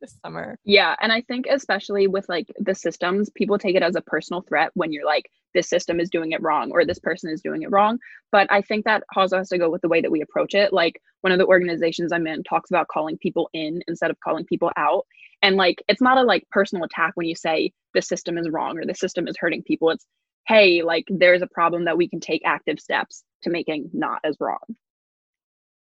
[0.00, 0.58] this summer.
[0.64, 0.96] Yeah.
[1.00, 4.70] And I think, especially with like the systems, people take it as a personal threat
[4.74, 7.70] when you're like, this system is doing it wrong or this person is doing it
[7.70, 7.98] wrong.
[8.32, 10.72] But I think that also has to go with the way that we approach it.
[10.72, 14.44] Like, one of the organizations I'm in talks about calling people in instead of calling
[14.44, 15.06] people out.
[15.42, 18.78] And like, it's not a like personal attack when you say the system is wrong
[18.78, 19.90] or the system is hurting people.
[19.90, 20.06] It's,
[20.48, 24.36] hey, like, there's a problem that we can take active steps to making not as
[24.40, 24.58] wrong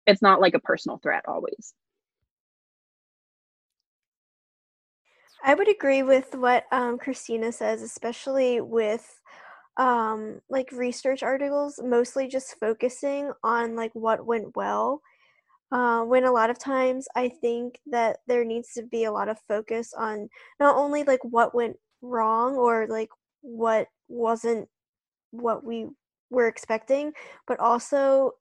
[0.09, 1.73] it's not like a personal threat always.
[5.43, 9.15] I would agree with what um, Christina says, especially with
[9.77, 15.01] um like research articles mostly just focusing on like what went well
[15.71, 19.29] uh, when a lot of times i think that there needs to be a lot
[19.29, 23.09] of focus on not only like what went wrong or like
[23.41, 24.67] what wasn't
[25.31, 25.87] what we
[26.31, 27.13] were expecting
[27.47, 28.31] but also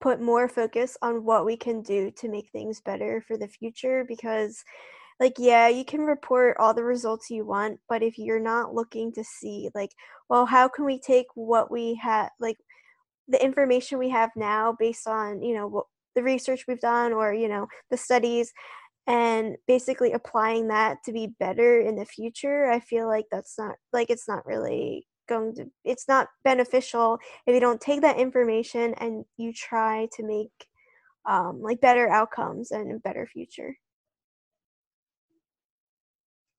[0.00, 4.04] put more focus on what we can do to make things better for the future
[4.08, 4.64] because
[5.20, 9.12] like yeah you can report all the results you want but if you're not looking
[9.12, 9.90] to see like
[10.28, 12.56] well how can we take what we have like
[13.28, 15.84] the information we have now based on you know what
[16.16, 18.52] the research we've done or you know the studies
[19.06, 23.76] and basically applying that to be better in the future i feel like that's not
[23.92, 28.92] like it's not really going to it's not beneficial if you don't take that information
[28.98, 30.66] and you try to make
[31.26, 33.74] um, like better outcomes and a better future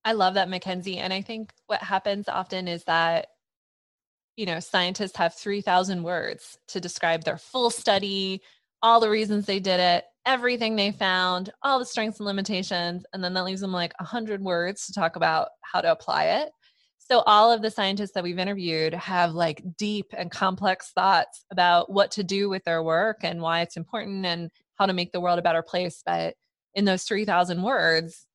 [0.03, 0.97] I love that, Mackenzie.
[0.97, 3.27] And I think what happens often is that,
[4.35, 8.41] you know, scientists have 3,000 words to describe their full study,
[8.81, 13.05] all the reasons they did it, everything they found, all the strengths and limitations.
[13.13, 16.51] And then that leaves them like 100 words to talk about how to apply it.
[17.11, 21.91] So, all of the scientists that we've interviewed have like deep and complex thoughts about
[21.91, 25.19] what to do with their work and why it's important and how to make the
[25.19, 26.01] world a better place.
[26.05, 26.35] But
[26.73, 28.25] in those 3,000 words,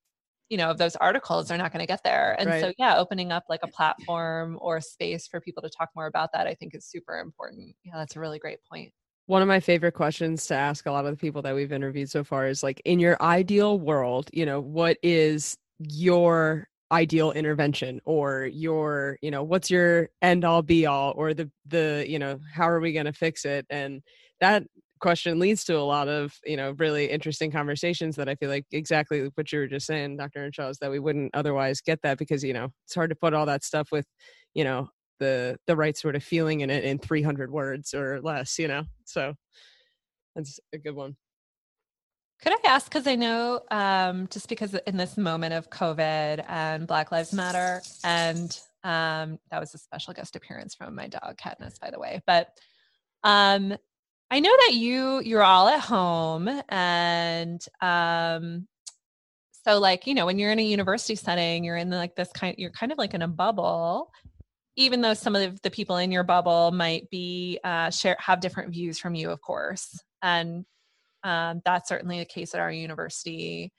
[0.49, 2.35] you know, of those articles they're not going to get there.
[2.37, 2.61] And right.
[2.61, 6.05] so, yeah, opening up like a platform or a space for people to talk more
[6.05, 7.75] about that, I think is super important.
[7.83, 8.93] Yeah, that's a really great point.
[9.25, 12.11] One of my favorite questions to ask a lot of the people that we've interviewed
[12.11, 17.99] so far is like, in your ideal world, you know, what is your ideal intervention
[18.05, 22.39] or your you know what's your end all be all or the the you know
[22.53, 23.65] how are we going to fix it?
[23.69, 24.01] And
[24.39, 24.63] that
[24.99, 28.65] question leads to a lot of you know really interesting conversations that i feel like
[28.71, 32.17] exactly what you were just saying dr earnshaw is that we wouldn't otherwise get that
[32.17, 34.07] because you know it's hard to put all that stuff with
[34.55, 38.57] you know the the right sort of feeling in it in 300 words or less
[38.59, 38.83] you know?
[39.05, 39.35] So
[40.35, 41.15] that's a good one
[42.41, 46.87] could i ask because i know um just because in this moment of covid and
[46.87, 51.79] black lives matter and um that was a special guest appearance from my dog Katniss,
[51.79, 52.49] by the way but
[53.23, 53.75] um
[54.29, 58.67] I know that you you're all at home and um
[59.63, 62.55] so like, you know, when you're in a university setting, you're in like this kind
[62.57, 64.11] you're kind of like in a bubble
[64.75, 68.71] even though some of the people in your bubble might be uh share have different
[68.71, 69.99] views from you of course.
[70.21, 70.65] And
[71.23, 73.71] um that's certainly the case at our university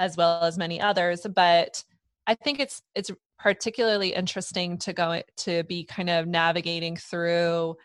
[0.00, 1.84] as well as many others, but
[2.26, 7.76] I think it's it's particularly interesting to go to be kind of navigating through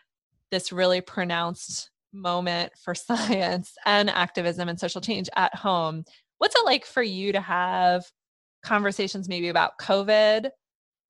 [0.50, 6.04] this really pronounced moment for science and activism and social change at home.
[6.38, 8.04] What's it like for you to have
[8.62, 10.50] conversations maybe about COVID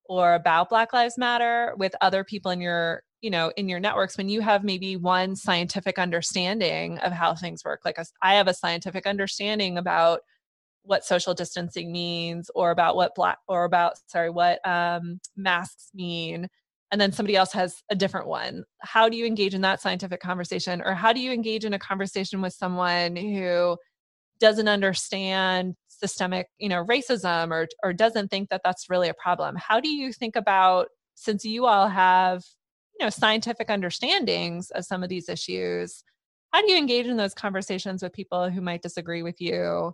[0.09, 4.17] or about Black Lives Matter with other people in your you know in your networks
[4.17, 8.53] when you have maybe one scientific understanding of how things work like I have a
[8.53, 10.21] scientific understanding about
[10.83, 16.47] what social distancing means or about what black or about sorry what um, masks mean
[16.91, 18.63] and then somebody else has a different one.
[18.79, 20.81] How do you engage in that scientific conversation?
[20.85, 23.77] Or how do you engage in a conversation with someone who
[24.39, 29.55] doesn't understand systemic you know racism or or doesn't think that that's really a problem?
[29.57, 32.43] How do you think about since you all have
[32.99, 36.03] you know scientific understandings of some of these issues
[36.53, 39.93] how do you engage in those conversations with people who might disagree with you?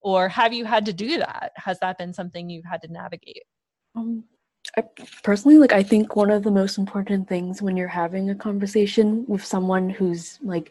[0.00, 1.52] Or have you had to do that?
[1.56, 3.44] Has that been something you've had to navigate?
[3.94, 4.24] Um,
[4.76, 4.84] I,
[5.24, 9.24] personally like i think one of the most important things when you're having a conversation
[9.26, 10.70] with someone whose like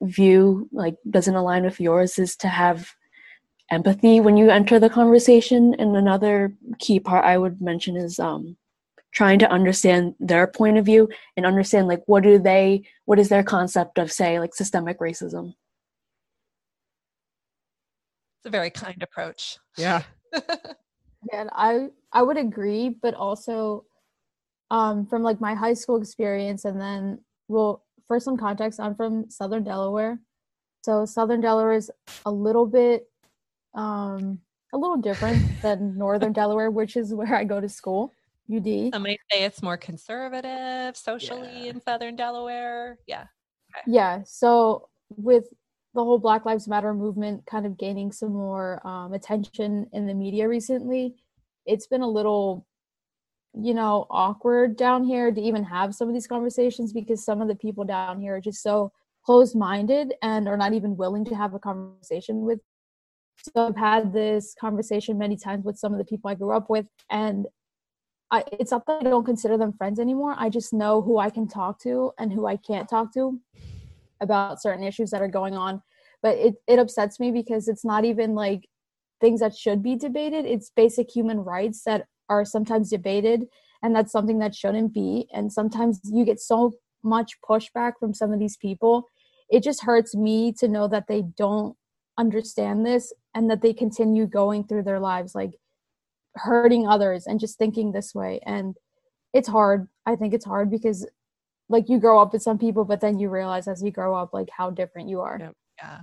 [0.00, 2.94] view like doesn't align with yours is to have
[3.70, 5.74] empathy when you enter the conversation.
[5.78, 8.56] And another key part i would mention is um
[9.16, 13.28] trying to understand their point of view and understand like what do they what is
[13.28, 15.54] their concept of say like systemic racism
[18.38, 20.02] it's a very kind approach yeah
[21.32, 23.84] Yeah, and I I would agree, but also
[24.70, 29.30] um from like my high school experience and then well for some context, I'm from
[29.30, 30.20] Southern Delaware.
[30.84, 31.90] So Southern Delaware is
[32.24, 33.08] a little bit
[33.74, 34.40] um
[34.72, 38.12] a little different than Northern Delaware, which is where I go to school.
[38.54, 38.92] UD.
[38.92, 41.70] Some might say it's more conservative socially yeah.
[41.70, 42.98] in Southern Delaware.
[43.06, 43.24] Yeah.
[43.74, 43.82] Okay.
[43.92, 44.22] Yeah.
[44.24, 45.46] So with
[45.94, 50.14] the whole Black Lives Matter movement kind of gaining some more um, attention in the
[50.14, 51.14] media recently,
[51.64, 52.66] it's been a little,
[53.54, 57.48] you know, awkward down here to even have some of these conversations because some of
[57.48, 58.92] the people down here are just so
[59.24, 62.60] closed minded and are not even willing to have a conversation with.
[63.54, 66.70] So I've had this conversation many times with some of the people I grew up
[66.70, 67.46] with, and
[68.30, 70.34] I, it's not that I don't consider them friends anymore.
[70.36, 73.40] I just know who I can talk to and who I can't talk to
[74.20, 75.82] about certain issues that are going on.
[76.22, 78.68] But it, it upsets me because it's not even like
[79.20, 80.44] things that should be debated.
[80.44, 83.46] It's basic human rights that are sometimes debated,
[83.82, 85.28] and that's something that shouldn't be.
[85.32, 86.72] And sometimes you get so
[87.04, 89.08] much pushback from some of these people.
[89.48, 91.76] It just hurts me to know that they don't
[92.18, 95.52] understand this and that they continue going through their lives like
[96.36, 98.40] hurting others and just thinking this way.
[98.44, 98.76] And
[99.32, 99.88] it's hard.
[100.06, 101.06] I think it's hard because
[101.68, 104.32] like you grow up with some people but then you realize as you grow up
[104.32, 105.38] like how different you are.
[105.40, 105.54] Yep.
[105.78, 105.98] yeah.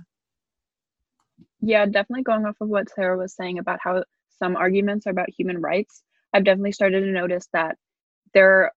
[1.60, 4.04] Yeah definitely going off of what sarah was saying about how
[4.38, 7.76] some arguments are about human rights i've definitely started to notice that
[8.34, 8.72] there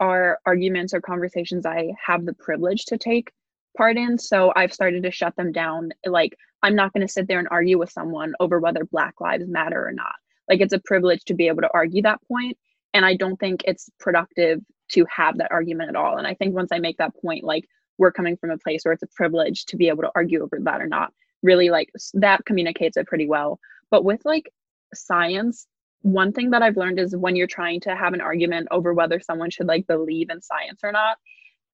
[0.00, 3.32] are arguments or conversations i have the privilege to take
[3.76, 4.18] part in.
[4.18, 5.90] So i've started to shut them down.
[6.06, 9.48] Like i'm not going to sit there and argue with someone over whether black lives
[9.48, 10.14] matter or not
[10.48, 12.56] like it's a privilege to be able to argue that point
[12.94, 16.18] and i don't think it's productive to have that argument at all.
[16.18, 17.64] And i think once i make that point like
[17.98, 20.58] we're coming from a place where it's a privilege to be able to argue over
[20.62, 21.12] that or not.
[21.42, 23.60] Really like that communicates it pretty well.
[23.90, 24.50] But with like
[24.94, 25.66] science
[26.02, 29.20] one thing that i've learned is when you're trying to have an argument over whether
[29.20, 31.16] someone should like believe in science or not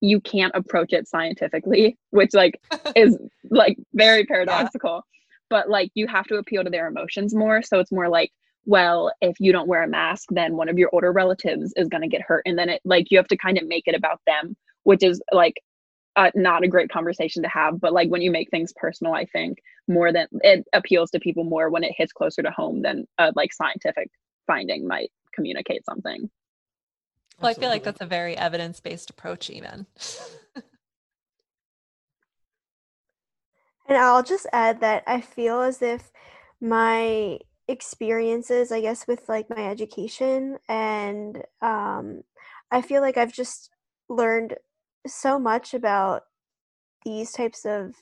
[0.01, 2.61] you can't approach it scientifically which like
[2.95, 3.19] is
[3.51, 4.97] like very paradoxical.
[4.97, 5.47] Yeah.
[5.51, 7.63] but like you have to appeal to their emotions more.
[7.63, 8.31] So it's more like
[8.65, 12.03] well, if you don't wear a mask, then one of your older relatives is going
[12.03, 12.43] to get hurt.
[12.47, 15.23] And then it like you have to kind of make it about them, which is
[15.33, 15.55] like
[16.17, 17.81] uh, not a great conversation to have.
[17.81, 21.45] But like when you make things personal, I think more than it appeals to people
[21.45, 24.11] more when it hits closer to home than a like scientific
[24.47, 26.29] finding might communicate something.
[27.41, 29.87] Well, I feel like that's a very evidence based approach, even.
[33.87, 36.11] and I'll just add that I feel as if
[36.61, 37.39] my
[37.69, 42.23] experiences i guess with like my education and um
[42.71, 43.71] i feel like i've just
[44.09, 44.55] learned
[45.07, 46.23] so much about
[47.05, 47.95] these types of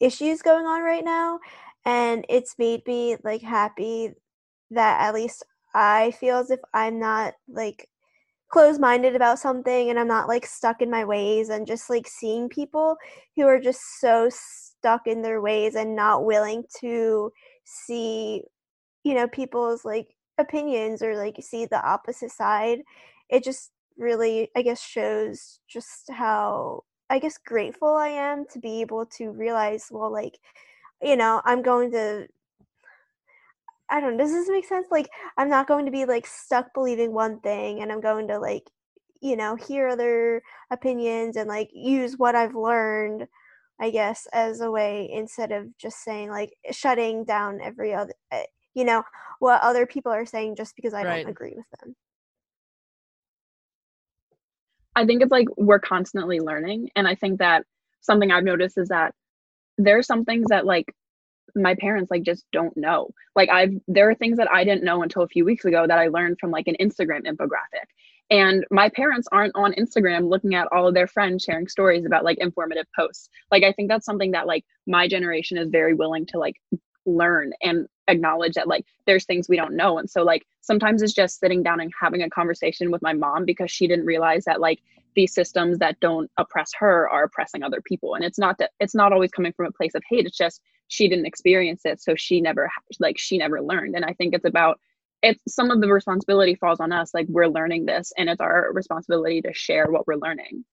[0.00, 1.38] issues going on right now
[1.84, 4.12] and it's made me like happy
[4.70, 5.44] that at least
[5.74, 7.88] i feel as if i'm not like
[8.48, 12.06] closed minded about something and i'm not like stuck in my ways and just like
[12.06, 12.96] seeing people
[13.36, 17.30] who are just so stuck in their ways and not willing to
[17.64, 18.42] see
[19.04, 22.80] you know people's like opinions or like see the opposite side
[23.28, 28.80] it just really i guess shows just how i guess grateful i am to be
[28.80, 30.38] able to realize well like
[31.02, 32.26] you know i'm going to
[33.90, 34.86] i don't know does this make sense?
[34.90, 38.38] Like i'm not going to be like stuck believing one thing and i'm going to
[38.38, 38.70] like
[39.20, 43.26] you know hear other opinions and like use what i've learned
[43.80, 48.44] i guess as a way instead of just saying like shutting down every other eh,
[48.74, 49.02] you know
[49.38, 51.22] what other people are saying just because I right.
[51.22, 51.96] don't agree with them.
[54.94, 57.64] I think it's like we're constantly learning and I think that
[58.00, 59.14] something I've noticed is that
[59.78, 60.94] there are some things that like
[61.54, 63.10] my parents like just don't know.
[63.34, 65.98] Like I've there are things that I didn't know until a few weeks ago that
[65.98, 67.86] I learned from like an Instagram infographic.
[68.30, 72.24] And my parents aren't on Instagram looking at all of their friends sharing stories about
[72.24, 73.28] like informative posts.
[73.50, 76.54] Like I think that's something that like my generation is very willing to like
[77.06, 79.98] learn and acknowledge that like there's things we don't know.
[79.98, 83.44] And so like sometimes it's just sitting down and having a conversation with my mom
[83.44, 84.80] because she didn't realize that like
[85.16, 88.14] these systems that don't oppress her are oppressing other people.
[88.14, 90.26] And it's not that it's not always coming from a place of hate.
[90.26, 92.00] It's just she didn't experience it.
[92.00, 93.96] So she never like she never learned.
[93.96, 94.80] And i think it's about
[95.22, 98.72] it's some of the responsibility falls on us like we're learning this and it's our
[98.72, 100.64] responsibility to share what we're learning.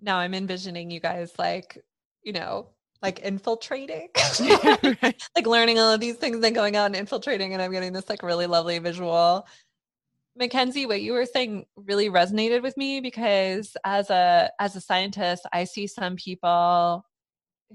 [0.00, 1.78] Now i'm envisioning you guys like
[2.22, 2.68] you know
[3.02, 4.08] like infiltrating.
[5.36, 8.08] Like learning all of these things and going out and infiltrating and i'm getting this
[8.08, 9.46] like really lovely visual.
[10.36, 15.44] Mackenzie what you were saying really resonated with me because as a as a scientist
[15.52, 17.04] i see some people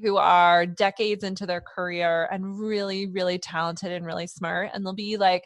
[0.02, 4.94] who are decades into their career and really really talented and really smart and they'll
[4.94, 5.44] be like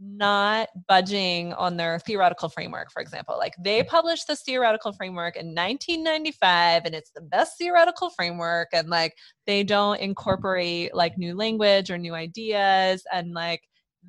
[0.00, 3.36] not budging on their theoretical framework, for example.
[3.38, 3.86] Like they mm.
[3.86, 8.68] published this theoretical framework in 1995 and it's the best theoretical framework.
[8.72, 9.14] And like
[9.46, 13.02] they don't incorporate like new language or new ideas.
[13.12, 13.60] And like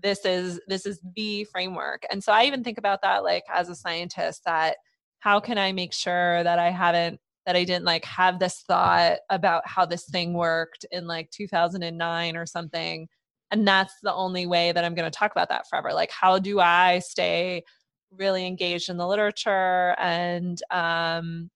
[0.01, 2.03] this is this is the framework.
[2.09, 4.77] And so I even think about that like as a scientist that
[5.19, 9.17] how can I make sure that I haven't that I didn't like have this thought
[9.29, 13.07] about how this thing worked in like 2009 or something
[13.51, 15.93] and that's the only way that i'm going to talk about that forever.
[15.93, 17.63] Like how do i stay
[18.11, 21.49] really engaged in the literature and um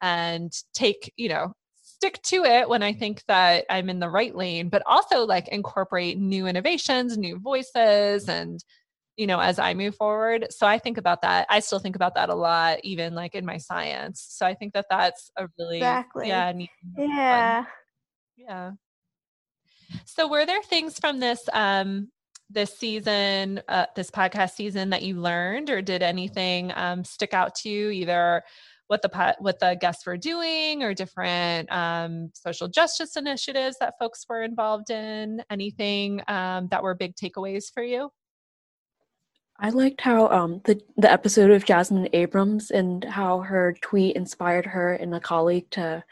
[0.00, 4.34] and take you know stick to it when i think that i'm in the right
[4.34, 8.64] lane but also like incorporate new innovations new voices and
[9.16, 10.46] you know as i move forward.
[10.50, 11.46] So i think about that.
[11.50, 14.26] I still think about that a lot even like in my science.
[14.28, 16.28] So i think that that's a really exactly.
[16.28, 16.52] yeah
[16.96, 17.72] yeah fun.
[18.36, 18.70] yeah
[20.04, 22.08] so were there things from this um
[22.50, 27.54] this season uh, this podcast season that you learned or did anything um, stick out
[27.54, 28.42] to you either
[28.92, 34.26] what the what the guests were doing or different um, social justice initiatives that folks
[34.28, 35.42] were involved in?
[35.50, 38.10] Anything um, that were big takeaways for you?
[39.58, 44.66] I liked how um, the the episode of Jasmine Abrams and how her tweet inspired
[44.66, 46.04] her and a colleague to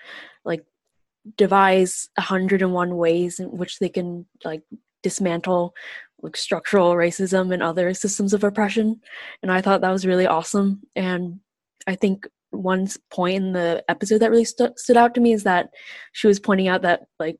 [1.37, 4.63] devise 101 ways in which they can like
[5.03, 5.75] dismantle
[6.23, 9.01] like structural racism and other systems of oppression.
[9.43, 10.83] And i thought that was really awesome.
[10.95, 11.41] And
[11.87, 15.45] i think one point in the episode that really st- stood out to me is
[15.45, 15.71] that
[16.13, 17.39] she was pointing out that like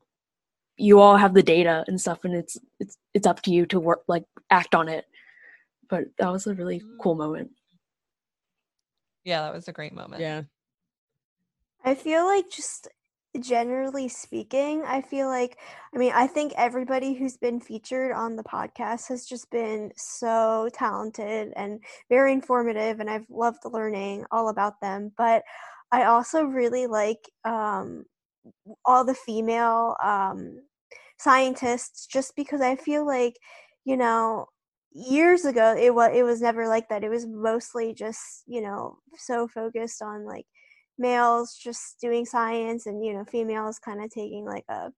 [0.77, 3.79] you all have the data and stuff and it's it's it's up to you to
[3.79, 5.05] work like act on it.
[5.89, 6.97] But that was a really mm.
[7.01, 7.51] cool moment.
[9.23, 10.21] Yeah that was a great moment.
[10.21, 10.43] Yeah.
[11.83, 12.87] I feel like just
[13.39, 15.57] generally speaking, I feel like,
[15.93, 20.69] I mean, I think everybody who's been featured on the podcast has just been so
[20.73, 21.79] talented and
[22.09, 25.11] very informative, and I've loved learning all about them.
[25.17, 25.43] But
[25.91, 28.05] I also really like um,
[28.85, 30.61] all the female um,
[31.19, 33.35] scientists just because I feel like,
[33.85, 34.47] you know,
[34.93, 38.97] years ago it was it was never like that it was mostly just you know
[39.15, 40.45] so focused on like
[41.01, 44.91] males just doing science and you know females kind of taking like a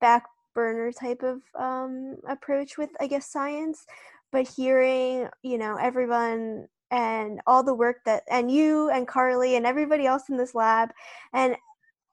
[0.00, 0.24] back
[0.54, 3.84] burner type of um, approach with i guess science
[4.32, 9.66] but hearing you know everyone and all the work that and you and carly and
[9.66, 10.90] everybody else in this lab
[11.32, 11.56] and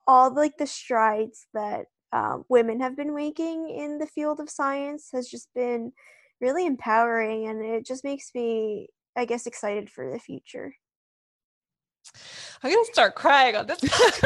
[0.06, 5.10] all like the strides that um, women have been making in the field of science
[5.12, 5.92] has just been
[6.40, 10.72] really empowering and it just makes me i guess excited for the future
[12.62, 13.78] I'm gonna start crying on this.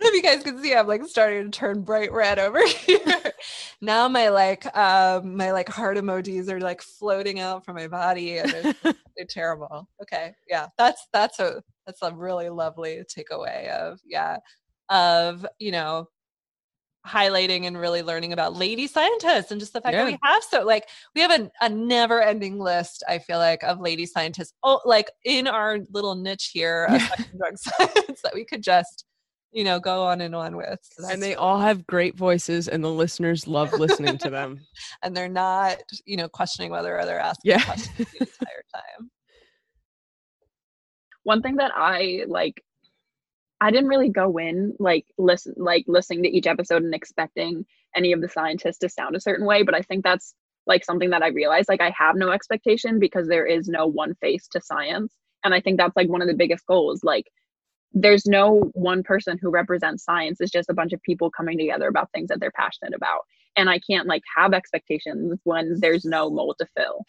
[0.00, 2.38] I don't know if you guys can see I'm like starting to turn bright red
[2.38, 3.32] over here.
[3.82, 8.38] now my like um my like heart emojis are like floating out from my body
[8.38, 8.74] and they're,
[9.16, 9.88] they're terrible.
[10.02, 10.32] Okay.
[10.48, 10.68] Yeah.
[10.78, 14.38] That's that's a that's a really lovely takeaway of yeah
[14.88, 16.08] of you know
[17.06, 20.04] highlighting and really learning about lady scientists and just the fact yeah.
[20.04, 23.62] that we have so like we have a, a never ending list i feel like
[23.62, 27.00] of lady scientists oh like in our little niche here of
[27.38, 29.06] drug science that we could just
[29.50, 32.84] you know go on and on with so and they all have great voices and
[32.84, 34.60] the listeners love listening to them
[35.02, 37.64] and they're not you know questioning whether or they're asking yeah.
[37.64, 39.10] questions the entire time
[41.22, 42.62] one thing that i like
[43.60, 48.12] I didn't really go in like listen like listening to each episode and expecting any
[48.12, 50.34] of the scientists to sound a certain way, but I think that's
[50.66, 54.14] like something that I realized like I have no expectation because there is no one
[54.20, 55.14] face to science.
[55.44, 57.02] And I think that's like one of the biggest goals.
[57.02, 57.26] Like
[57.92, 60.40] there's no one person who represents science.
[60.40, 63.20] It's just a bunch of people coming together about things that they're passionate about.
[63.56, 67.04] And I can't like have expectations when there's no mold to fill.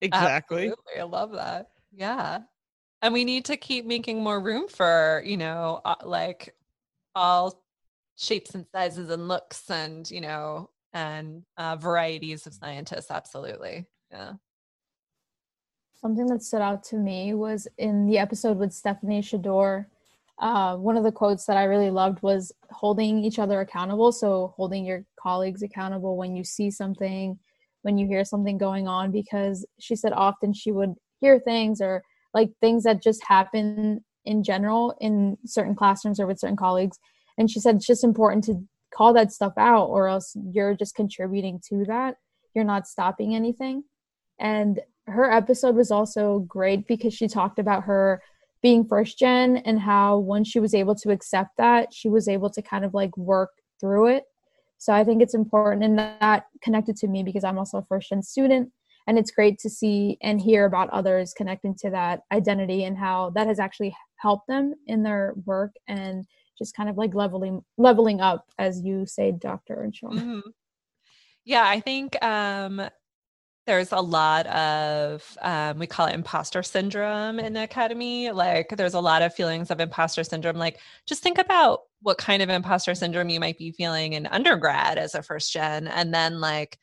[0.00, 0.68] Exactly.
[0.68, 1.00] Absolutely.
[1.00, 1.68] I love that.
[1.92, 2.40] Yeah
[3.02, 6.54] and we need to keep making more room for you know uh, like
[7.14, 7.62] all
[8.16, 13.86] shapes and sizes and looks and you know and uh, varieties of scientists absolutely.
[14.10, 14.32] Yeah.
[16.00, 19.88] Something that stood out to me was in the episode with stephanie shador
[20.38, 24.10] uh, one of the quotes that i really loved was holding each other accountable.
[24.10, 27.38] So holding your colleagues accountable when you see something
[27.82, 32.02] when you hear something going on because she said often she would hear things or
[32.34, 36.98] like things that just happen in general in certain classrooms or with certain colleagues.
[37.38, 38.62] And she said it's just important to
[38.94, 42.16] call that stuff out or else you're just contributing to that.
[42.54, 43.84] You're not stopping anything.
[44.38, 48.22] And her episode was also great because she talked about her
[48.62, 52.50] being first gen and how once she was able to accept that she was able
[52.50, 53.50] to kind of like work
[53.80, 54.24] through it.
[54.78, 58.08] So i think it's important and that connected to me because i'm also a first
[58.08, 58.70] gen student
[59.10, 63.30] and it's great to see and hear about others connecting to that identity and how
[63.30, 66.24] that has actually helped them in their work and
[66.56, 70.10] just kind of like leveling leveling up as you say dr Earnshaw.
[70.10, 70.48] Mm-hmm.
[71.44, 72.80] yeah i think um
[73.66, 78.94] there's a lot of um, we call it imposter syndrome in the academy like there's
[78.94, 82.94] a lot of feelings of imposter syndrome like just think about what kind of imposter
[82.94, 86.78] syndrome you might be feeling in undergrad as a first gen and then like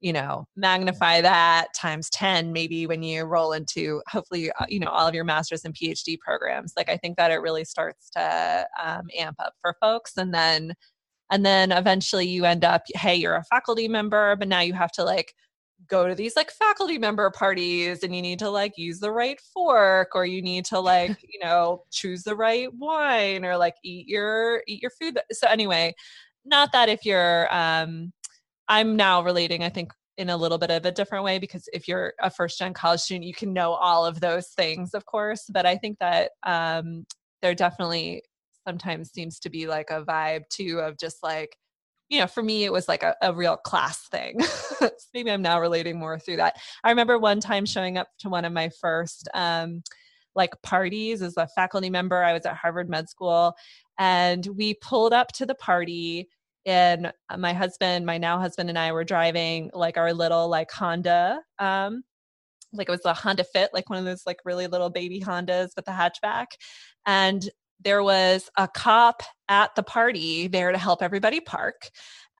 [0.00, 4.88] you know magnify that times 10 maybe when you roll into hopefully uh, you know
[4.88, 8.66] all of your masters and phd programs like i think that it really starts to
[8.82, 10.72] um, amp up for folks and then
[11.30, 14.92] and then eventually you end up hey you're a faculty member but now you have
[14.92, 15.34] to like
[15.88, 19.40] go to these like faculty member parties and you need to like use the right
[19.54, 24.08] fork or you need to like you know choose the right wine or like eat
[24.08, 25.94] your eat your food so anyway
[26.44, 28.12] not that if you're um
[28.68, 31.86] i'm now relating i think in a little bit of a different way because if
[31.86, 35.44] you're a first gen college student you can know all of those things of course
[35.52, 37.06] but i think that um
[37.42, 38.22] there definitely
[38.66, 41.56] sometimes seems to be like a vibe too of just like
[42.08, 44.40] you know, for me, it was like a, a real class thing.
[45.14, 46.56] Maybe I'm now relating more through that.
[46.82, 49.82] I remember one time showing up to one of my first um,
[50.34, 52.22] like parties as a faculty member.
[52.22, 53.54] I was at Harvard Med School,
[53.98, 56.28] and we pulled up to the party.
[56.66, 61.40] And my husband, my now husband, and I were driving like our little like Honda
[61.58, 62.02] um,
[62.72, 65.70] like it was a Honda Fit, like one of those like really little baby Hondas
[65.76, 66.46] with the hatchback.
[67.06, 67.48] And
[67.82, 71.90] there was a cop at the party there to help everybody park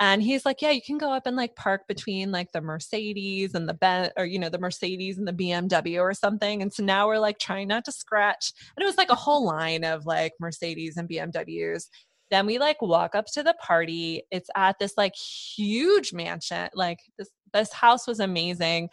[0.01, 3.55] and he's like yeah you can go up and like park between like the mercedes
[3.55, 6.83] and the ben or you know the mercedes and the bmw or something and so
[6.83, 10.07] now we're like trying not to scratch and it was like a whole line of
[10.07, 11.87] like mercedes and bmws
[12.31, 16.99] then we like walk up to the party it's at this like huge mansion like
[17.18, 18.89] this this house was amazing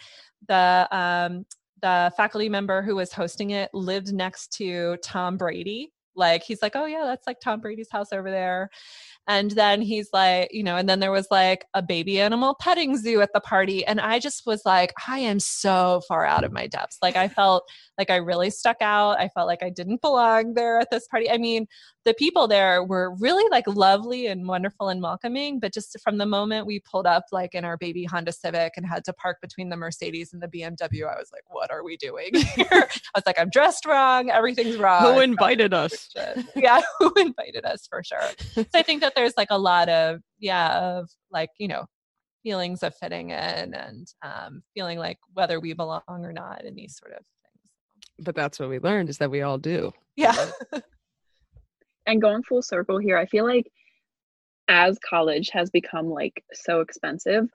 [0.48, 1.46] the um
[1.82, 6.76] the faculty member who was hosting it lived next to tom brady like he's like,
[6.76, 8.70] oh yeah, that's like Tom Brady's house over there.
[9.28, 12.98] And then he's like, you know, and then there was like a baby animal petting
[12.98, 13.86] zoo at the party.
[13.86, 16.98] And I just was like, I am so far out of my depths.
[17.02, 17.68] Like I felt
[17.98, 19.20] like I really stuck out.
[19.20, 21.30] I felt like I didn't belong there at this party.
[21.30, 21.68] I mean,
[22.06, 26.26] the people there were really like lovely and wonderful and welcoming, but just from the
[26.26, 29.70] moment we pulled up like in our baby Honda Civic and had to park between
[29.70, 32.68] the Mercedes and the BMW, I was like, what are we doing here?
[32.72, 34.30] I was like, I'm dressed wrong.
[34.30, 35.02] Everything's wrong.
[35.02, 36.14] Who invited us?
[36.56, 38.30] yeah, who invited us for sure.
[38.54, 41.86] So I think that there's like a lot of, yeah, of like, you know,
[42.44, 46.98] feelings of fitting in and um, feeling like whether we belong or not and these
[46.98, 48.26] sort of things.
[48.26, 49.92] But that's what we learned is that we all do.
[50.16, 50.52] Yeah.
[52.06, 53.72] and going full circle here, I feel like
[54.68, 57.50] as college has become like so expensive,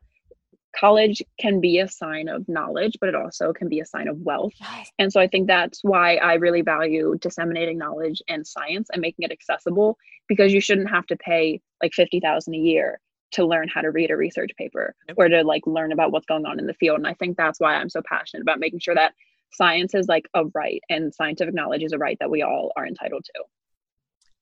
[0.79, 4.19] college can be a sign of knowledge, but it also can be a sign of
[4.19, 4.53] wealth.
[4.99, 9.25] And so I think that's why I really value disseminating knowledge and science and making
[9.25, 9.99] it accessible
[10.29, 13.01] because you shouldn't have to pay like 50,000 a year
[13.33, 15.17] to learn how to read a research paper yep.
[15.19, 16.99] or to like learn about what's going on in the field.
[16.99, 19.15] And I think that's why I'm so passionate about making sure that
[19.53, 22.87] science is like a right and scientific knowledge is a right that we all are
[22.87, 23.43] entitled to.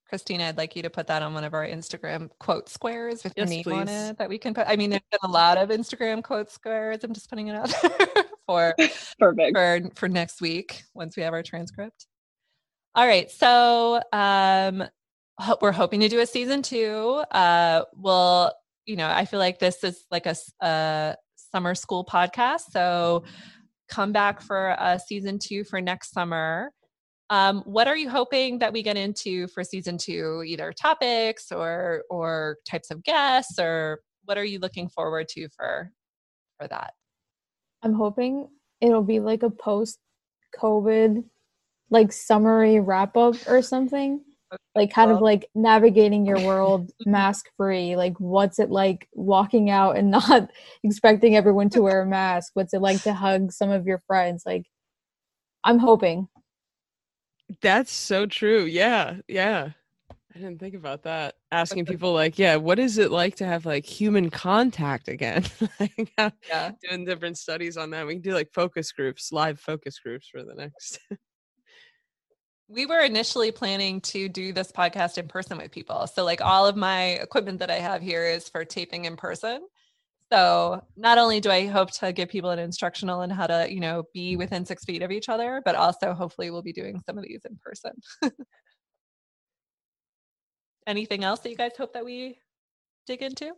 [0.08, 3.34] Christina, I'd like you to put that on one of our Instagram quote squares with
[3.36, 3.72] yes, your name please.
[3.72, 4.66] on it that we can put.
[4.66, 7.04] I mean, there's been a lot of Instagram quote squares.
[7.04, 8.74] I'm just putting it out there for
[9.18, 12.06] perfect for for next week once we have our transcript.
[12.94, 14.82] All right, so um,
[15.60, 17.22] we're hoping to do a season two.
[17.30, 18.50] Uh, we'll,
[18.86, 23.24] you know, I feel like this is like a, a summer school podcast, so
[23.88, 26.72] come back for a season two for next summer.
[27.30, 32.04] Um, what are you hoping that we get into for season two, either topics or
[32.08, 35.92] or types of guests, or what are you looking forward to for
[36.58, 36.94] for that?
[37.82, 38.48] I'm hoping
[38.80, 39.98] it'll be like a post
[40.58, 41.24] COVID
[41.90, 44.22] like summary wrap up or something.
[44.74, 47.96] Like kind of like navigating your world mask free.
[47.96, 50.50] Like what's it like walking out and not
[50.82, 52.52] expecting everyone to wear a mask?
[52.54, 54.44] What's it like to hug some of your friends?
[54.46, 54.64] Like
[55.64, 56.28] I'm hoping.
[57.60, 58.64] That's so true.
[58.64, 59.16] Yeah.
[59.26, 59.70] Yeah.
[60.34, 61.36] I didn't think about that.
[61.50, 65.44] Asking people like, yeah, what is it like to have like human contact again?
[66.18, 66.70] yeah.
[66.88, 68.06] Doing different studies on that.
[68.06, 71.00] We can do like focus groups, live focus groups for the next.
[72.68, 76.06] we were initially planning to do this podcast in person with people.
[76.06, 79.66] So like all of my equipment that I have here is for taping in person.
[80.30, 83.80] So not only do I hope to give people an instructional on how to, you
[83.80, 87.16] know, be within six feet of each other, but also hopefully we'll be doing some
[87.16, 87.92] of these in person.
[90.86, 92.38] Anything else that you guys hope that we
[93.06, 93.52] dig into?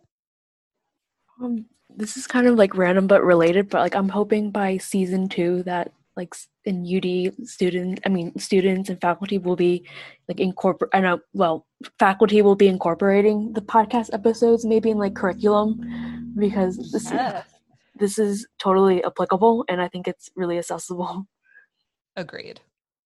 [1.42, 5.28] Um, this is kind of like random but related, but like I'm hoping by season
[5.28, 6.34] two that like
[6.64, 9.86] in UD students, I mean students and faculty will be
[10.28, 10.90] like incorporate.
[10.92, 11.66] I know, well,
[11.98, 17.44] faculty will be incorporating the podcast episodes maybe in like curriculum because this yes.
[17.46, 17.52] is,
[17.96, 21.26] this is totally applicable and I think it's really accessible.
[22.16, 22.60] Agreed.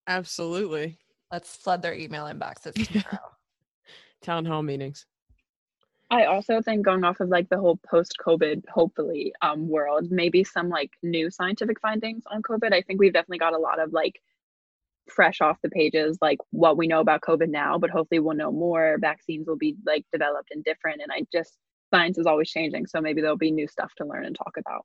[0.07, 0.99] Absolutely.
[1.33, 3.31] Let's flood their email inboxes tomorrow.
[4.23, 5.07] Town hall meetings.
[6.11, 10.45] I also think going off of like the whole post COVID, hopefully, um, world, maybe
[10.45, 12.73] some like new scientific findings on COVID.
[12.73, 14.21] I think we've definitely got a lot of like
[15.09, 18.53] fresh off the pages, like what we know about COVID now, but hopefully we'll know
[18.53, 18.97] more.
[19.01, 21.01] Vaccines will be like developed and different.
[21.03, 21.59] And I just
[21.93, 24.85] science is always changing so maybe there'll be new stuff to learn and talk about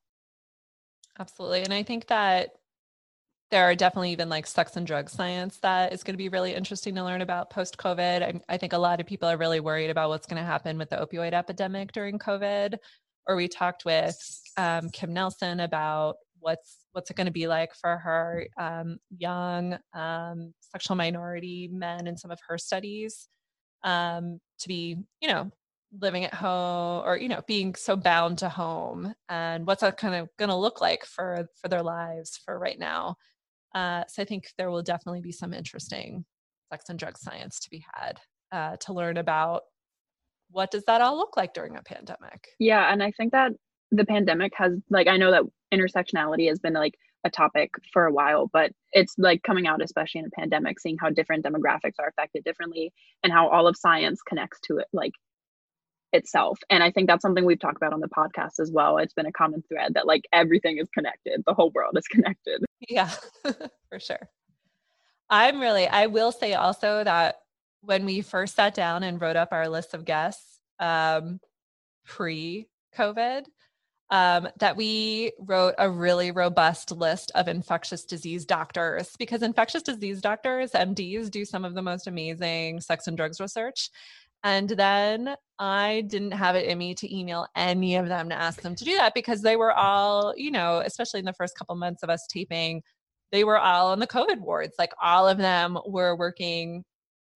[1.18, 1.62] Absolutely.
[1.62, 2.52] And I think that
[3.50, 6.54] there are definitely even like sex and drug science that is going to be really
[6.54, 8.22] interesting to learn about post COVID.
[8.22, 10.78] I, I, think a lot of people are really worried about what's going to happen
[10.78, 12.76] with the opioid epidemic during COVID.
[13.26, 14.16] Or we talked with
[14.56, 19.78] um, Kim Nelson about what's what's it going to be like for her um, young
[19.94, 23.28] um, sexual minority men in some of her studies
[23.82, 25.50] um, to be, you know,
[26.00, 30.14] living at home or you know being so bound to home and what's that kind
[30.14, 33.16] of going to look like for for their lives for right now
[33.74, 36.24] uh, so i think there will definitely be some interesting
[36.72, 38.18] sex and drug science to be had
[38.52, 39.62] uh, to learn about
[40.50, 42.48] what does that all look like during a pandemic?
[42.58, 43.52] Yeah and i think that
[43.90, 45.42] the pandemic has like i know that
[45.72, 46.94] intersectionality has been like
[47.24, 50.96] a topic for a while, but it's like coming out, especially in a pandemic, seeing
[50.98, 52.92] how different demographics are affected differently
[53.22, 55.12] and how all of science connects to it, like
[56.12, 56.58] itself.
[56.70, 58.98] And I think that's something we've talked about on the podcast as well.
[58.98, 62.64] It's been a common thread that like everything is connected, the whole world is connected.
[62.88, 63.10] Yeah,
[63.88, 64.28] for sure.
[65.28, 67.36] I'm really, I will say also that
[67.82, 71.40] when we first sat down and wrote up our list of guests um,
[72.04, 73.44] pre COVID,
[74.10, 80.20] um, that we wrote a really robust list of infectious disease doctors because infectious disease
[80.20, 83.88] doctors, MDs, do some of the most amazing sex and drugs research.
[84.42, 88.62] And then I didn't have it in me to email any of them to ask
[88.62, 91.74] them to do that because they were all, you know, especially in the first couple
[91.76, 92.82] months of us taping,
[93.32, 94.74] they were all on the COVID wards.
[94.78, 96.84] Like all of them were working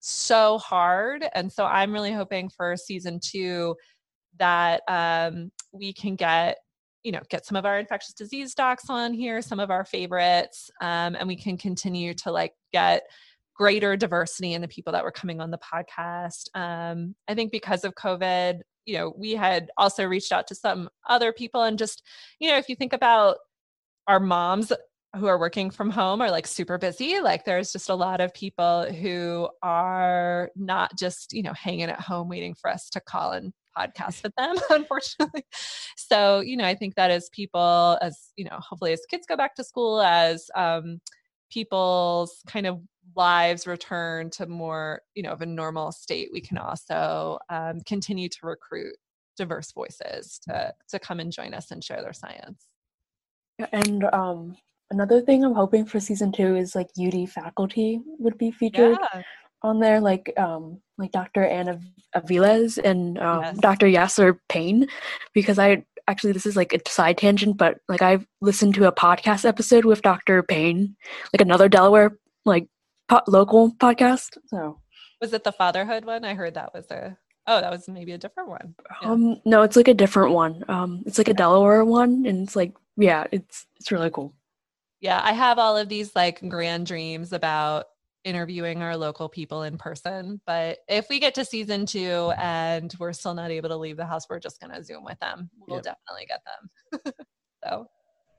[0.00, 1.26] so hard.
[1.34, 3.76] And so I'm really hoping for season two
[4.38, 6.58] that um, we can get
[7.04, 10.70] you know get some of our infectious disease docs on here some of our favorites
[10.80, 13.02] um, and we can continue to like get
[13.54, 17.84] greater diversity in the people that were coming on the podcast um, i think because
[17.84, 22.02] of covid you know we had also reached out to some other people and just
[22.38, 23.36] you know if you think about
[24.06, 24.72] our moms
[25.16, 28.34] who are working from home are like super busy like there's just a lot of
[28.34, 33.32] people who are not just you know hanging at home waiting for us to call
[33.32, 35.44] and podcast with them, unfortunately.
[35.96, 39.36] So, you know, I think that as people, as, you know, hopefully as kids go
[39.36, 41.00] back to school, as um,
[41.50, 42.80] people's kind of
[43.16, 48.28] lives return to more, you know, of a normal state, we can also um, continue
[48.28, 48.94] to recruit
[49.36, 52.66] diverse voices to, to come and join us and share their science.
[53.72, 54.56] And um,
[54.90, 58.98] another thing I'm hoping for season two is like UD faculty would be featured.
[59.14, 59.22] Yeah
[59.64, 61.44] on there, like um, like Dr.
[61.44, 61.80] Anna
[62.14, 63.58] Aviles and um, yes.
[63.58, 63.86] Dr.
[63.86, 64.86] Yasser Payne,
[65.32, 68.92] because I actually this is like a side tangent, but like I've listened to a
[68.92, 70.42] podcast episode with Dr.
[70.42, 70.94] Payne,
[71.32, 72.68] like another Delaware like
[73.08, 74.38] po- local podcast.
[74.46, 74.80] So
[75.20, 76.24] was it the fatherhood one?
[76.24, 78.74] I heard that was a oh that was maybe a different one.
[79.02, 79.10] Yeah.
[79.10, 80.64] Um, no, it's like a different one.
[80.68, 84.34] Um, it's like a Delaware one, and it's like yeah, it's it's really cool.
[85.00, 87.86] Yeah, I have all of these like grand dreams about
[88.24, 90.40] interviewing our local people in person.
[90.46, 94.06] But if we get to season two and we're still not able to leave the
[94.06, 95.50] house, we're just going to Zoom with them.
[95.68, 95.96] We'll yep.
[96.06, 97.12] definitely get them.
[97.64, 97.86] so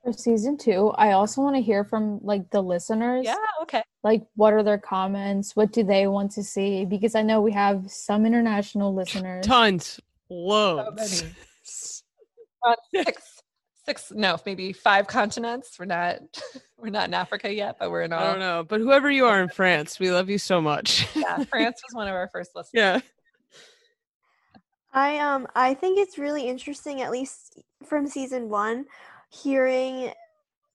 [0.06, 3.26] for season two, I also want to hear from like the listeners.
[3.26, 3.82] Yeah, okay.
[4.04, 5.56] Like, what are their comments?
[5.56, 6.86] What do they want to see?
[6.86, 9.46] Because I know we have some international listeners.
[9.46, 10.00] Tons,
[10.30, 11.24] loads.
[11.64, 12.04] So
[12.66, 13.42] uh, six
[13.86, 16.18] six no maybe five continents we're not
[16.80, 19.28] we're not in africa yet but we're in all i don't know but whoever you
[19.28, 22.56] are in france we love you so much yeah france was one of our first
[22.56, 23.00] listeners yeah
[24.94, 28.86] i um i think it's really interesting at least from season one
[29.30, 30.12] hearing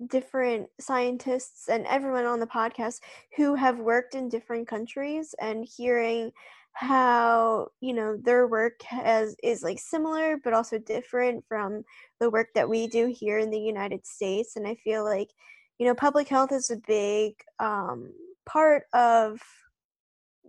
[0.09, 3.01] different scientists and everyone on the podcast
[3.37, 6.33] who have worked in different countries and hearing
[6.73, 11.83] how you know their work has is like similar but also different from
[12.21, 14.57] the work that we do here in the United States.
[14.57, 15.31] And I feel like
[15.79, 18.13] you know public health is a big um,
[18.47, 19.41] part of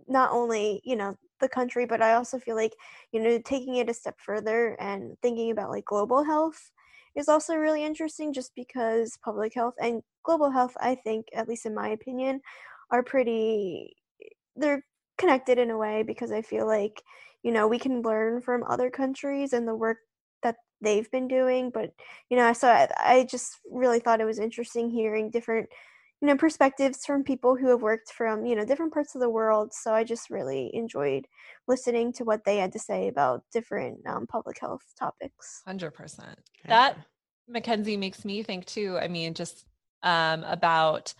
[0.08, 2.74] not only you know the country but I also feel like
[3.10, 6.70] you know taking it a step further and thinking about like global health
[7.16, 11.66] is also really interesting just because public health and global health I think at least
[11.66, 12.40] in my opinion
[12.90, 13.96] are pretty
[14.56, 14.84] they're
[15.18, 17.02] connected in a way because I feel like,
[17.42, 19.98] you know, we can learn from other countries and the work
[20.42, 21.70] that they've been doing.
[21.70, 21.92] But,
[22.30, 25.68] you know, so I, I just really thought it was interesting hearing different,
[26.22, 29.28] you know, perspectives from people who have worked from, you know, different parts of the
[29.28, 29.74] world.
[29.74, 31.26] So I just really enjoyed
[31.66, 35.62] listening to what they had to say about different um, public health topics.
[35.66, 36.20] 100%.
[36.68, 36.96] That,
[37.48, 38.98] Mackenzie, makes me think too.
[39.02, 39.64] I mean, just
[40.04, 41.12] um, about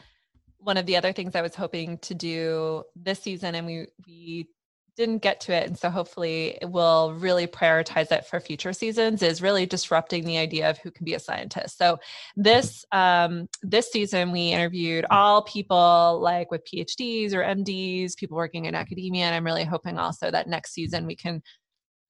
[0.59, 4.49] one of the other things I was hoping to do this season, and we we
[4.97, 9.41] didn't get to it and so hopefully we'll really prioritize it for future seasons is
[9.41, 11.79] really disrupting the idea of who can be a scientist.
[11.79, 11.99] So
[12.37, 18.67] this um, this season we interviewed all people like with phds or mds people working
[18.67, 21.43] in academia and i'm really hoping also that next season we can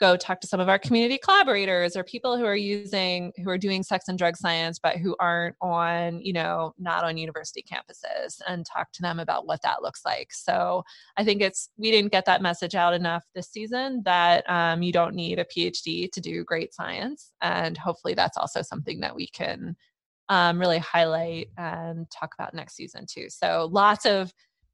[0.02, 3.56] go talk to some of our community collaborators or people who are using who are
[3.56, 8.40] doing sex and drug science but who aren't on you know not on university campuses
[8.48, 10.32] and talk to them about what that looks like.
[10.32, 10.82] So
[11.16, 14.90] i think it's we didn't get that message out enough this season that um, you
[14.90, 17.30] don't need a phd to do great science.
[17.40, 19.76] And hopefully that's also something that we can
[20.28, 23.26] um, really highlight and talk about next season too.
[23.28, 24.32] So lots of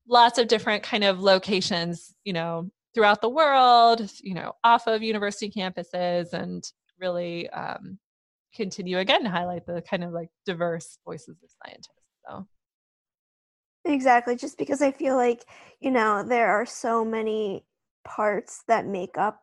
[0.09, 5.03] lots of different kind of locations you know throughout the world, you know, off of
[5.03, 6.65] university campuses and
[6.99, 7.99] really um,
[8.55, 11.93] continue again to highlight the kind of like diverse voices of scientists.
[12.29, 12.47] So
[13.85, 15.45] exactly, just because I feel like,
[15.81, 17.65] you know, there are so many
[18.05, 19.41] parts that make up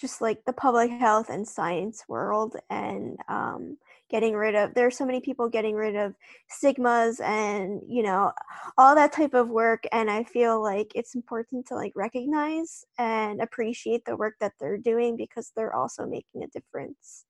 [0.00, 3.76] just like the public health and science world and um,
[4.12, 6.14] getting rid of there's so many people getting rid of
[6.48, 8.30] stigmas and you know
[8.78, 13.40] all that type of work and i feel like it's important to like recognize and
[13.40, 17.24] appreciate the work that they're doing because they're also making a difference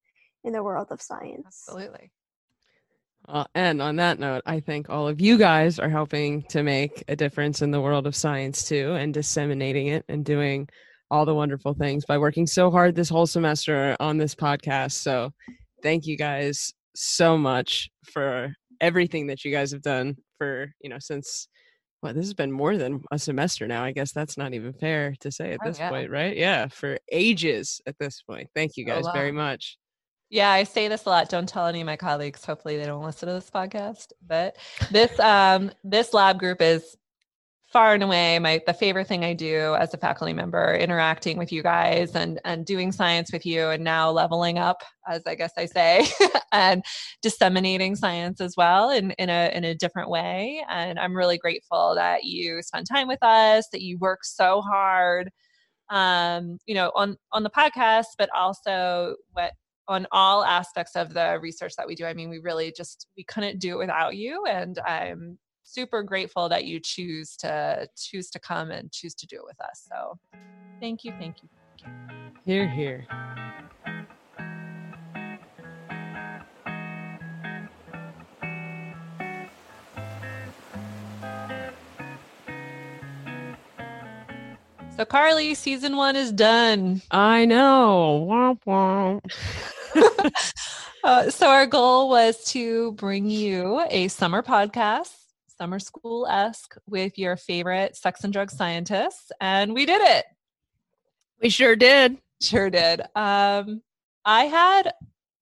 [0.45, 2.11] in the world of science absolutely
[3.29, 7.05] uh, and on that note, I think all of you guys are helping to make
[7.07, 10.69] a difference in the world of science too, and disseminating it and doing
[11.09, 14.93] all the wonderful things by working so hard this whole semester on this podcast.
[14.93, 15.33] So
[15.83, 20.99] thank you guys so much for everything that you guys have done for, you know,
[20.99, 21.49] since
[22.03, 23.85] well, this has been more than a semester now.
[23.85, 25.89] I guess that's not even fair to say at oh, this yeah.
[25.89, 26.37] point, right?
[26.37, 28.49] Yeah, for ages at this point.
[28.57, 29.79] Thank you guys very much.
[30.29, 31.29] Yeah, I say this a lot.
[31.29, 32.45] Don't tell any of my colleagues.
[32.45, 34.09] Hopefully they don't listen to this podcast.
[34.27, 34.57] But
[34.91, 36.97] this um this lab group is
[37.73, 41.51] far and away my the favorite thing I do as a faculty member, interacting with
[41.53, 45.53] you guys and and doing science with you, and now leveling up, as I guess
[45.57, 46.07] I say,
[46.53, 46.85] and
[47.23, 50.65] disseminating science as well in in a in a different way.
[50.69, 55.31] And I'm really grateful that you spend time with us, that you work so hard,
[55.91, 59.53] um, you know, on on the podcast, but also what
[59.89, 62.05] on all aspects of the research that we do.
[62.07, 65.39] I mean, we really just we couldn't do it without you, and I'm
[65.73, 69.61] super grateful that you choose to choose to come and choose to do it with
[69.61, 69.89] us.
[69.89, 70.19] So
[70.81, 71.49] thank you, thank you,
[71.79, 72.33] thank you.
[72.45, 73.07] Here, here.
[84.97, 87.01] So Carly, season one is done.
[87.11, 88.27] I know.
[88.31, 90.33] Womp womp.
[91.05, 95.22] uh, so our goal was to bring you a summer podcast
[95.63, 100.25] summer school esque with your favorite sex and drug scientists, and we did it.
[101.41, 102.19] We sure did.
[102.41, 103.03] Sure did.
[103.15, 103.81] Um,
[104.25, 104.93] I had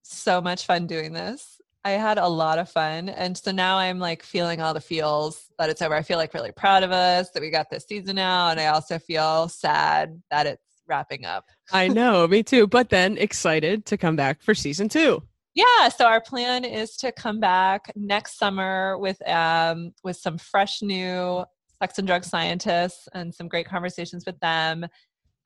[0.02, 1.58] so much fun doing this.
[1.86, 3.08] I had a lot of fun.
[3.08, 5.94] And so now I'm like feeling all the feels that it's over.
[5.94, 8.50] I feel like really proud of us that we got this season out.
[8.50, 11.46] And I also feel sad that it's wrapping up.
[11.72, 12.66] I know, me too.
[12.66, 15.22] But then excited to come back for season two
[15.54, 20.82] yeah so our plan is to come back next summer with um with some fresh
[20.82, 21.44] new
[21.82, 24.86] sex and drug scientists and some great conversations with them.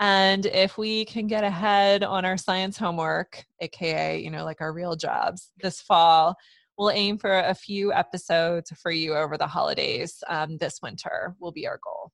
[0.00, 4.72] And if we can get ahead on our science homework aka you know like our
[4.72, 6.34] real jobs this fall
[6.76, 11.52] we'll aim for a few episodes for you over the holidays um, this winter will
[11.52, 12.11] be our goal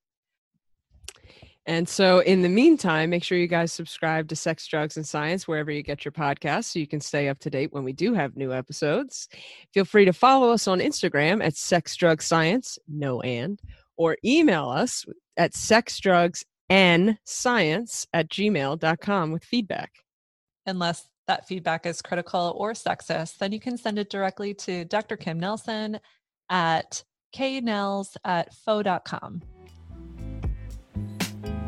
[1.66, 5.46] and so, in the meantime, make sure you guys subscribe to Sex, Drugs, and Science
[5.46, 8.14] wherever you get your podcasts so you can stay up to date when we do
[8.14, 9.28] have new episodes.
[9.74, 13.60] Feel free to follow us on Instagram at Sex, Drugs, Science, no and,
[13.96, 15.04] or email us
[15.36, 19.92] at sexdrugsnscience at gmail.com with feedback.
[20.66, 25.16] Unless that feedback is critical or sexist, then you can send it directly to Dr.
[25.16, 26.00] Kim Nelson
[26.48, 27.04] at
[27.34, 29.42] knels at faux.com.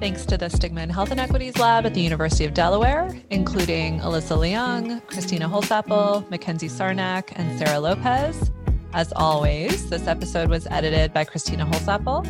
[0.03, 4.37] Thanks to the Stigma and Health Inequities Lab at the University of Delaware, including Alyssa
[4.37, 8.51] Leung, Christina Holzapfel, Mackenzie Sarnak, and Sarah Lopez.
[8.95, 12.27] As always, this episode was edited by Christina Holzapfel.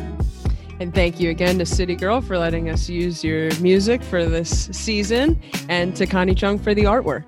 [0.79, 4.69] And thank you again to City Girl for letting us use your music for this
[4.71, 7.25] season and to Connie Chung for the artwork.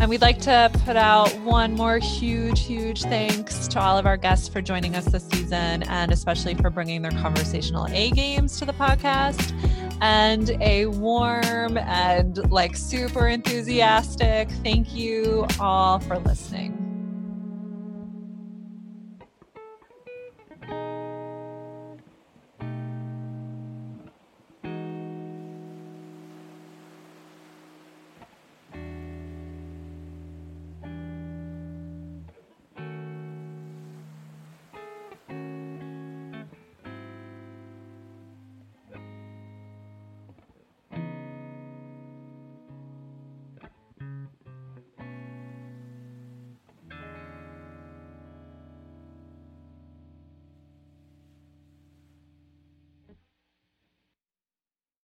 [0.00, 4.16] And we'd like to put out one more huge, huge thanks to all of our
[4.16, 8.64] guests for joining us this season and especially for bringing their conversational A games to
[8.64, 9.52] the podcast.
[10.00, 16.87] And a warm and like super enthusiastic thank you all for listening.